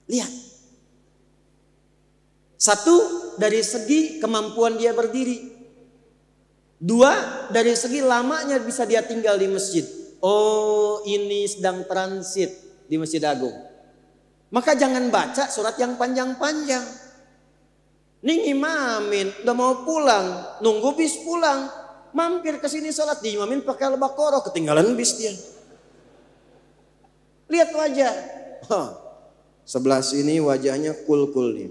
Lihat. 0.06 0.30
Satu 2.62 2.98
dari 3.42 3.66
segi 3.66 4.22
kemampuan 4.22 4.78
dia 4.78 4.94
berdiri. 4.94 5.58
Dua 6.78 7.12
dari 7.50 7.74
segi 7.74 8.06
lamanya 8.06 8.62
bisa 8.62 8.86
dia 8.86 9.02
tinggal 9.02 9.42
di 9.42 9.50
masjid. 9.50 9.82
Oh 10.22 11.02
ini 11.10 11.50
sedang 11.50 11.90
transit 11.90 12.54
di 12.86 13.02
Masjid 13.02 13.24
Agung. 13.26 13.56
Maka 14.54 14.78
jangan 14.78 15.10
baca 15.10 15.50
surat 15.50 15.74
yang 15.82 15.98
panjang-panjang. 15.98 16.86
Ning 18.20 18.52
imamin 18.52 19.32
udah 19.42 19.56
mau 19.56 19.88
pulang, 19.88 20.60
nunggu 20.60 20.92
bis 21.00 21.16
pulang, 21.24 21.72
mampir 22.12 22.60
ke 22.60 22.68
sini 22.68 22.92
sholat 22.92 23.24
di 23.24 23.40
imamin 23.40 23.64
pakai 23.64 23.96
al-baqarah, 23.96 24.44
ketinggalan 24.44 24.92
bis 25.00 25.16
dia. 25.16 25.32
Lihat 27.50 27.70
wajah. 27.74 28.14
Huh. 28.70 28.90
Sebelah 29.66 30.02
sini 30.06 30.38
wajahnya 30.38 30.94
kul-kul 31.06 31.58
nih. 31.58 31.70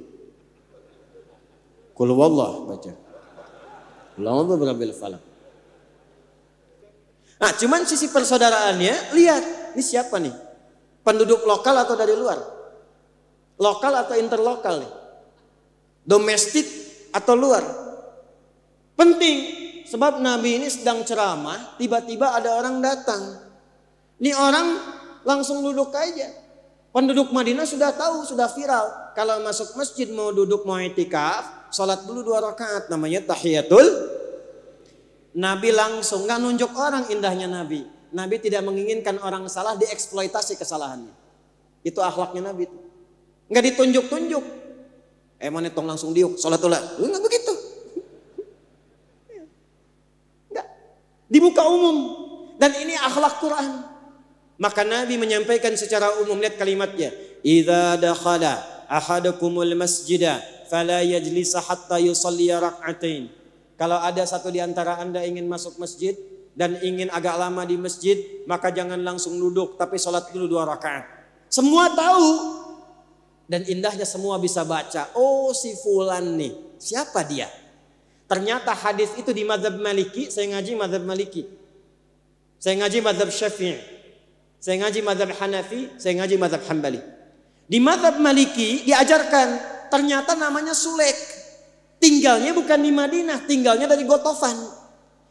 Kul 1.94 2.10
wallah 2.14 2.66
baca. 2.66 2.92
Lama 4.18 4.54
berabil 4.58 4.94
falak. 4.94 5.22
Nah, 7.38 7.54
cuman 7.54 7.86
sisi 7.86 8.10
persaudaraannya, 8.10 9.14
lihat, 9.14 9.74
ini 9.78 9.82
siapa 9.82 10.18
nih? 10.18 10.34
Penduduk 11.06 11.46
lokal 11.46 11.86
atau 11.86 11.94
dari 11.94 12.18
luar? 12.18 12.38
Lokal 13.62 13.94
atau 13.94 14.18
interlokal 14.18 14.82
nih? 14.82 14.92
domestik 16.08 16.64
atau 17.12 17.36
luar. 17.36 17.60
Penting 18.96 19.36
sebab 19.84 20.24
Nabi 20.24 20.56
ini 20.64 20.68
sedang 20.72 21.04
ceramah, 21.04 21.76
tiba-tiba 21.76 22.32
ada 22.32 22.56
orang 22.56 22.80
datang. 22.80 23.44
Ini 24.18 24.32
orang 24.32 24.66
langsung 25.28 25.60
duduk 25.60 25.92
aja. 25.92 26.32
Penduduk 26.88 27.28
Madinah 27.36 27.68
sudah 27.68 27.92
tahu, 27.92 28.24
sudah 28.24 28.48
viral. 28.48 29.12
Kalau 29.12 29.44
masuk 29.44 29.76
masjid 29.76 30.08
mau 30.08 30.32
duduk 30.32 30.64
mau 30.64 30.80
etikaf, 30.80 31.68
sholat 31.68 32.08
dulu 32.08 32.24
dua 32.24 32.40
rakaat 32.40 32.88
namanya 32.88 33.20
tahiyatul. 33.28 33.84
Nabi 35.36 35.68
langsung 35.76 36.24
nggak 36.24 36.40
nunjuk 36.40 36.72
orang 36.72 37.04
indahnya 37.12 37.44
Nabi. 37.44 37.84
Nabi 38.08 38.40
tidak 38.40 38.64
menginginkan 38.64 39.20
orang 39.20 39.44
salah 39.52 39.76
dieksploitasi 39.76 40.56
kesalahannya. 40.56 41.12
Itu 41.84 42.00
akhlaknya 42.00 42.48
Nabi. 42.48 42.64
Nggak 43.52 43.64
ditunjuk-tunjuk. 43.68 44.44
Eh 45.38 45.52
mana 45.52 45.68
tong 45.70 45.86
langsung 45.86 46.16
diuk, 46.16 46.40
sholat 46.40 46.58
ulah. 46.58 46.80
Enggak 46.98 47.20
begitu. 47.20 47.52
Enggak. 50.50 50.66
Di 51.28 51.38
muka 51.38 51.62
umum. 51.68 51.96
Dan 52.58 52.74
ini 52.80 52.96
akhlak 52.96 53.38
Quran. 53.38 53.97
Maka 54.58 54.82
Nabi 54.82 55.14
menyampaikan 55.14 55.70
secara 55.78 56.18
umum 56.18 56.34
lihat 56.42 56.58
kalimatnya. 56.58 57.14
Idza 57.46 57.94
dakhala 57.94 58.58
ahadakumul 58.90 59.70
masjida 59.78 60.42
fala 60.66 61.00
yajlisa 61.06 61.62
hatta 61.62 62.02
yusalli 62.02 62.50
rak'atain. 62.50 63.30
Kalau 63.78 64.02
ada 64.02 64.26
satu 64.26 64.50
di 64.50 64.58
antara 64.58 64.98
Anda 64.98 65.22
ingin 65.22 65.46
masuk 65.46 65.78
masjid 65.78 66.18
dan 66.58 66.74
ingin 66.82 67.06
agak 67.14 67.38
lama 67.38 67.62
di 67.62 67.78
masjid, 67.78 68.18
maka 68.50 68.74
jangan 68.74 68.98
langsung 68.98 69.38
duduk 69.38 69.78
tapi 69.78 69.94
sholat 69.94 70.34
dulu 70.34 70.58
dua 70.58 70.66
rakaat. 70.66 71.06
Semua 71.46 71.94
tahu 71.94 72.28
dan 73.46 73.62
indahnya 73.70 74.02
semua 74.02 74.42
bisa 74.42 74.66
baca. 74.66 75.06
Oh 75.14 75.54
si 75.54 75.78
fulan 75.78 76.34
nih, 76.34 76.52
siapa 76.82 77.22
dia? 77.22 77.46
Ternyata 78.26 78.74
hadis 78.74 79.14
itu 79.14 79.30
di 79.30 79.46
madhab 79.46 79.78
maliki, 79.78 80.28
saya 80.28 80.58
ngaji 80.58 80.72
madhab 80.74 81.06
maliki. 81.06 81.46
Saya 82.58 82.82
ngaji 82.82 82.98
madhab 83.00 83.30
syafi'i. 83.30 83.97
Saya 84.58 84.82
ngaji 84.82 85.00
madhab 85.06 85.30
Hanafi, 85.38 85.94
saya 86.02 86.18
ngaji 86.18 86.34
madhab 86.34 86.62
Hambali. 86.66 86.98
Di 87.68 87.78
madhab 87.78 88.18
Maliki 88.18 88.82
diajarkan 88.82 89.48
ternyata 89.86 90.34
namanya 90.34 90.74
Sulek. 90.74 91.14
Tinggalnya 91.98 92.54
bukan 92.54 92.78
di 92.78 92.90
Madinah, 92.94 93.46
tinggalnya 93.46 93.86
dari 93.90 94.06
Gotofan. 94.06 94.54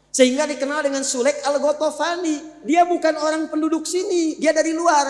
Sehingga 0.08 0.48
dikenal 0.48 0.84
dengan 0.84 1.04
Sulek 1.04 1.44
al-Gotofani. 1.44 2.64
Dia 2.64 2.88
bukan 2.88 3.16
orang 3.20 3.48
penduduk 3.52 3.84
sini, 3.84 4.36
dia 4.40 4.52
dari 4.56 4.72
luar. 4.72 5.04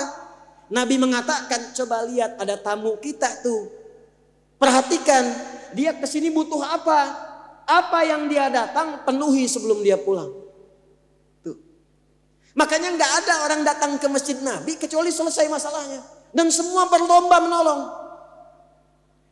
Nabi 0.69 0.99
mengatakan, 0.99 1.75
coba 1.75 2.07
lihat 2.07 2.39
ada 2.39 2.59
tamu 2.59 2.99
kita 2.99 3.43
tuh. 3.43 3.71
Perhatikan, 4.59 5.25
dia 5.75 5.95
ke 5.95 6.07
sini 6.07 6.35
butuh 6.35 6.61
apa? 6.63 7.01
Apa 7.69 8.03
yang 8.03 8.27
dia 8.27 8.51
datang 8.51 9.07
penuhi 9.07 9.47
sebelum 9.47 9.83
dia 9.83 9.99
pulang. 9.99 10.48
Makanya 12.59 12.91
nggak 12.99 13.13
ada 13.23 13.35
orang 13.47 13.63
datang 13.63 13.95
ke 14.03 14.11
masjid 14.11 14.35
Nabi 14.43 14.75
kecuali 14.75 15.15
selesai 15.15 15.47
masalahnya. 15.47 16.03
Dan 16.35 16.51
semua 16.51 16.91
berlomba 16.91 17.39
menolong. 17.39 17.83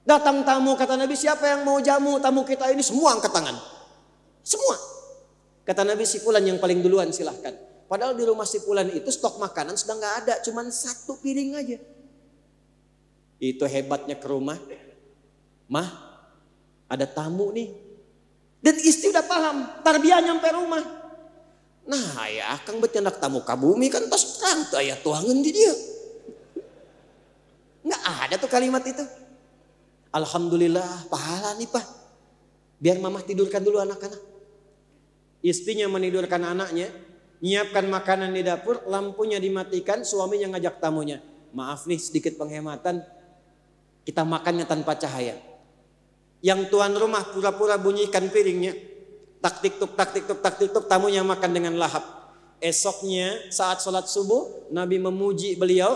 Datang 0.06 0.46
tamu 0.46 0.78
kata 0.78 0.94
Nabi 0.94 1.18
siapa 1.18 1.42
yang 1.50 1.66
mau 1.66 1.82
jamu 1.82 2.22
tamu 2.22 2.46
kita 2.46 2.70
ini 2.70 2.86
semua 2.86 3.18
angkat 3.18 3.34
tangan. 3.34 3.58
Semua. 4.46 4.78
Kata 5.66 5.82
Nabi 5.82 6.06
si 6.06 6.22
Fulan 6.22 6.46
yang 6.46 6.62
paling 6.62 6.78
duluan 6.78 7.10
silahkan. 7.10 7.50
Padahal 7.90 8.14
di 8.14 8.22
rumah 8.22 8.46
si 8.46 8.62
Fulan 8.62 8.86
itu 8.94 9.10
stok 9.10 9.42
makanan 9.42 9.74
sudah 9.74 9.98
nggak 9.98 10.14
ada, 10.22 10.34
cuman 10.46 10.70
satu 10.70 11.18
piring 11.18 11.58
aja. 11.58 11.78
Itu 13.42 13.66
hebatnya 13.66 14.14
ke 14.14 14.26
rumah 14.30 14.56
Mah, 15.66 15.90
ada 16.86 17.10
tamu 17.10 17.50
nih. 17.50 17.74
Dan 18.62 18.78
istri 18.86 19.10
udah 19.10 19.26
paham, 19.26 19.82
tarbiyah 19.82 20.22
nyampe 20.22 20.46
rumah. 20.54 20.95
Nah 21.86 22.26
ya, 22.26 22.58
kang 22.66 22.82
anak 22.82 23.22
tamu 23.22 23.46
kabumi 23.46 23.86
kan 23.86 24.02
tas 24.10 24.42
terang 24.42 24.66
tuh 24.66 24.78
ayah 24.82 24.98
tuangan 24.98 25.38
di 25.38 25.50
dia. 25.54 25.74
Nggak 27.86 28.02
ada 28.02 28.34
tuh 28.42 28.50
kalimat 28.50 28.82
itu. 28.82 29.06
Alhamdulillah 30.10 31.06
pahala 31.06 31.54
nih 31.54 31.70
pak. 31.70 31.86
Biar 32.82 32.98
mamah 32.98 33.22
tidurkan 33.22 33.62
dulu 33.62 33.78
anak-anak. 33.78 34.18
Istrinya 35.46 35.86
menidurkan 35.86 36.42
anaknya, 36.42 36.90
nyiapkan 37.38 37.86
makanan 37.86 38.34
di 38.34 38.42
dapur, 38.42 38.82
lampunya 38.90 39.38
dimatikan, 39.38 40.02
suaminya 40.02 40.56
ngajak 40.56 40.82
tamunya. 40.82 41.22
Maaf 41.54 41.86
nih 41.86 42.02
sedikit 42.02 42.34
penghematan, 42.34 43.00
kita 44.02 44.26
makannya 44.26 44.66
tanpa 44.66 44.98
cahaya. 44.98 45.38
Yang 46.42 46.68
tuan 46.74 46.92
rumah 46.98 47.22
pura-pura 47.30 47.78
bunyikan 47.78 48.26
piringnya. 48.28 48.74
Taktik 49.46 49.78
tuk 49.78 49.94
taktik 49.94 50.26
tuk 50.26 50.42
taktik 50.42 50.74
tuk 50.74 50.90
tamunya 50.90 51.22
makan 51.22 51.54
dengan 51.54 51.78
lahap. 51.78 52.02
Esoknya 52.58 53.46
saat 53.54 53.78
sholat 53.78 54.10
subuh 54.10 54.66
Nabi 54.74 54.98
memuji 54.98 55.54
beliau 55.54 55.94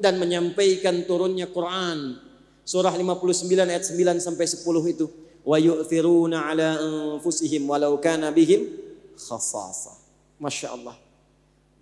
dan 0.00 0.16
menyampaikan 0.16 1.04
turunnya 1.04 1.52
Quran. 1.52 2.16
Surah 2.64 2.96
59 2.96 3.44
ayat 3.44 3.84
9 3.84 4.24
sampai 4.24 4.46
10 4.48 4.64
itu. 4.88 5.04
Wa 5.44 5.60
yu'thiruna 5.60 6.48
ala 6.48 6.80
anfusihim 6.80 7.68
walau 7.68 8.00
kana 8.00 8.32
bihim 8.32 8.72
khasasa. 9.20 9.92
Masya 10.40 10.72
Allah. 10.72 10.96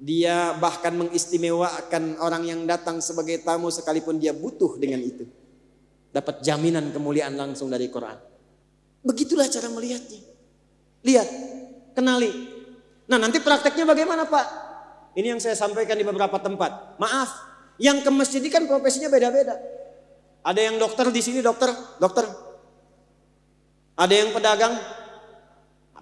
Dia 0.03 0.59
bahkan 0.59 0.90
mengistimewakan 0.90 2.19
orang 2.19 2.51
yang 2.51 2.66
datang 2.66 2.99
sebagai 2.99 3.47
tamu 3.47 3.71
sekalipun 3.71 4.19
dia 4.19 4.35
butuh 4.35 4.75
dengan 4.75 5.07
itu. 5.07 5.23
Dapat 6.11 6.42
jaminan 6.42 6.90
kemuliaan 6.90 7.38
langsung 7.38 7.71
dari 7.71 7.87
Quran. 7.95 8.19
Begitulah 9.07 9.47
cara 9.47 9.71
melihatnya. 9.71 10.35
Lihat, 11.07 11.29
kenali. 11.95 12.31
Nah 13.07 13.23
nanti 13.23 13.38
prakteknya 13.38 13.87
bagaimana 13.87 14.27
Pak? 14.27 14.47
Ini 15.14 15.38
yang 15.38 15.40
saya 15.40 15.55
sampaikan 15.55 15.95
di 15.95 16.03
beberapa 16.03 16.37
tempat. 16.42 16.99
Maaf, 16.99 17.31
yang 17.79 18.03
ke 18.03 18.11
masjid 18.11 18.42
kan 18.51 18.66
profesinya 18.66 19.07
beda-beda. 19.07 19.55
Ada 20.42 20.61
yang 20.66 20.77
dokter 20.83 21.07
di 21.14 21.23
sini 21.23 21.40
dokter, 21.40 21.71
dokter. 22.03 22.27
Ada 23.97 24.12
yang 24.12 24.31
pedagang, 24.35 24.75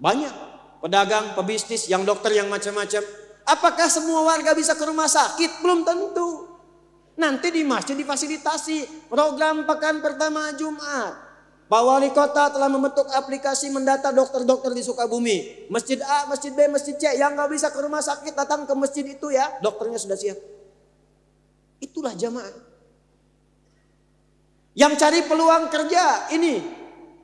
banyak. 0.01 0.35
Pedagang, 0.85 1.33
pebisnis, 1.33 1.88
yang 1.88 2.05
dokter, 2.05 2.37
yang 2.37 2.53
macam-macam. 2.53 3.01
Apakah 3.49 3.88
semua 3.88 4.21
warga 4.29 4.53
bisa 4.53 4.77
ke 4.77 4.85
rumah 4.85 5.09
sakit? 5.09 5.64
Belum 5.64 5.81
tentu. 5.81 6.45
Nanti 7.17 7.49
di 7.55 7.64
masjid 7.64 7.97
difasilitasi 7.97 9.09
program 9.09 9.64
pekan 9.64 10.05
pertama 10.05 10.53
Jumat. 10.59 11.25
Pak 11.64 11.81
Wali 11.81 12.12
Kota 12.12 12.53
telah 12.53 12.68
membentuk 12.68 13.09
aplikasi 13.09 13.72
mendata 13.72 14.12
dokter-dokter 14.12 14.77
di 14.77 14.85
Sukabumi. 14.85 15.68
Masjid 15.72 15.96
A, 16.05 16.29
Masjid 16.29 16.53
B, 16.53 16.68
Masjid 16.68 16.92
C. 16.92 17.16
Yang 17.16 17.40
nggak 17.40 17.50
bisa 17.50 17.72
ke 17.72 17.81
rumah 17.81 18.05
sakit 18.05 18.37
datang 18.37 18.68
ke 18.68 18.74
masjid 18.77 19.05
itu 19.09 19.33
ya. 19.33 19.48
Dokternya 19.64 19.96
sudah 19.96 20.12
siap. 20.12 20.37
Itulah 21.81 22.12
jamaah. 22.12 22.53
Yang 24.77 24.92
cari 25.00 25.20
peluang 25.24 25.72
kerja 25.72 26.35
ini 26.37 26.61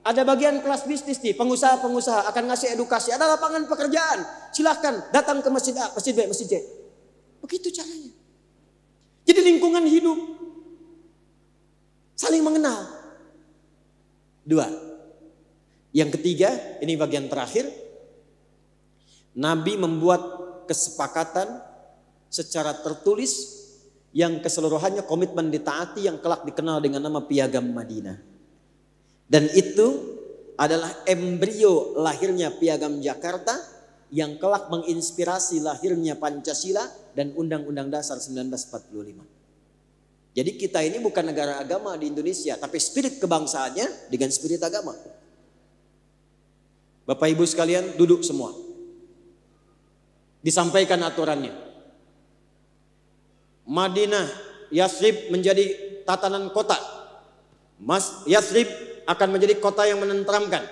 ada 0.00 0.24
bagian 0.24 0.64
kelas 0.64 0.88
bisnis 0.88 1.20
nih, 1.20 1.36
pengusaha-pengusaha 1.36 2.32
akan 2.32 2.44
ngasih 2.48 2.72
edukasi. 2.72 3.12
Ada 3.12 3.36
lapangan 3.36 3.68
pekerjaan. 3.68 4.24
Silahkan 4.56 5.12
datang 5.12 5.44
ke 5.44 5.48
masjid 5.52 5.76
A, 5.76 5.92
masjid 5.92 6.16
B, 6.16 6.24
masjid 6.24 6.48
C. 6.48 6.54
Begitu 7.44 7.68
caranya. 7.76 8.12
Jadi 9.28 9.40
lingkungan 9.44 9.84
hidup. 9.84 10.16
Saling 12.16 12.40
mengenal. 12.40 12.99
Dua. 14.50 14.66
Yang 15.94 16.18
ketiga, 16.18 16.50
ini 16.82 16.98
bagian 16.98 17.30
terakhir. 17.30 17.70
Nabi 19.38 19.78
membuat 19.78 20.18
kesepakatan 20.66 21.62
secara 22.26 22.74
tertulis 22.82 23.62
yang 24.10 24.42
keseluruhannya 24.42 25.06
komitmen 25.06 25.54
ditaati 25.54 26.10
yang 26.10 26.18
kelak 26.18 26.42
dikenal 26.42 26.82
dengan 26.82 27.06
nama 27.06 27.22
Piagam 27.22 27.70
Madinah. 27.70 28.18
Dan 29.30 29.46
itu 29.54 30.18
adalah 30.58 30.90
embrio 31.06 31.94
lahirnya 31.94 32.50
Piagam 32.50 32.98
Jakarta 32.98 33.54
yang 34.10 34.34
kelak 34.42 34.66
menginspirasi 34.66 35.62
lahirnya 35.62 36.18
Pancasila 36.18 36.82
dan 37.14 37.30
Undang-Undang 37.38 37.94
Dasar 37.94 38.18
1945. 38.18 39.29
Jadi 40.30 40.54
kita 40.54 40.78
ini 40.86 41.02
bukan 41.02 41.26
negara 41.26 41.58
agama 41.58 41.98
di 41.98 42.06
Indonesia, 42.06 42.54
tapi 42.54 42.78
spirit 42.78 43.18
kebangsaannya 43.18 44.10
dengan 44.14 44.30
spirit 44.30 44.62
agama. 44.62 44.94
Bapak 47.02 47.34
Ibu 47.34 47.42
sekalian 47.42 47.98
duduk 47.98 48.22
semua. 48.22 48.54
Disampaikan 50.38 51.02
aturannya. 51.02 51.50
Madinah, 53.66 54.30
Yasrib 54.70 55.34
menjadi 55.34 55.66
tatanan 56.06 56.54
kota. 56.54 56.78
Mas 57.82 58.22
Yasrib 58.30 58.70
akan 59.10 59.28
menjadi 59.34 59.58
kota 59.58 59.82
yang 59.90 59.98
menenteramkan. 59.98 60.62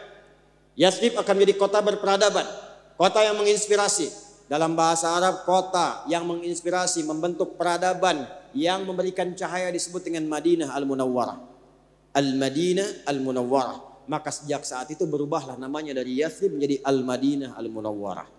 Yasrib 0.79 1.18
akan 1.18 1.35
menjadi 1.35 1.59
kota 1.59 1.83
berperadaban. 1.83 2.47
Kota 2.94 3.27
yang 3.27 3.35
menginspirasi. 3.35 4.31
Dalam 4.47 4.79
bahasa 4.79 5.11
Arab, 5.18 5.42
kota 5.42 6.07
yang 6.07 6.23
menginspirasi, 6.25 7.03
membentuk 7.03 7.59
peradaban 7.59 8.38
yang 8.55 8.87
memberikan 8.87 9.35
cahaya 9.35 9.69
disebut 9.75 10.07
dengan 10.07 10.25
Madinah 10.31 10.73
Al-Munawwarah. 10.73 11.39
Al-Madinah 12.15 13.05
Al-Munawwarah. 13.09 14.07
Maka 14.09 14.33
sejak 14.33 14.65
saat 14.65 14.89
itu 14.89 15.05
berubahlah 15.05 15.61
namanya 15.61 15.93
dari 15.93 16.25
Yathrib 16.25 16.57
menjadi 16.57 16.81
Al-Madinah 16.81 17.59
Al-Munawwarah. 17.59 18.38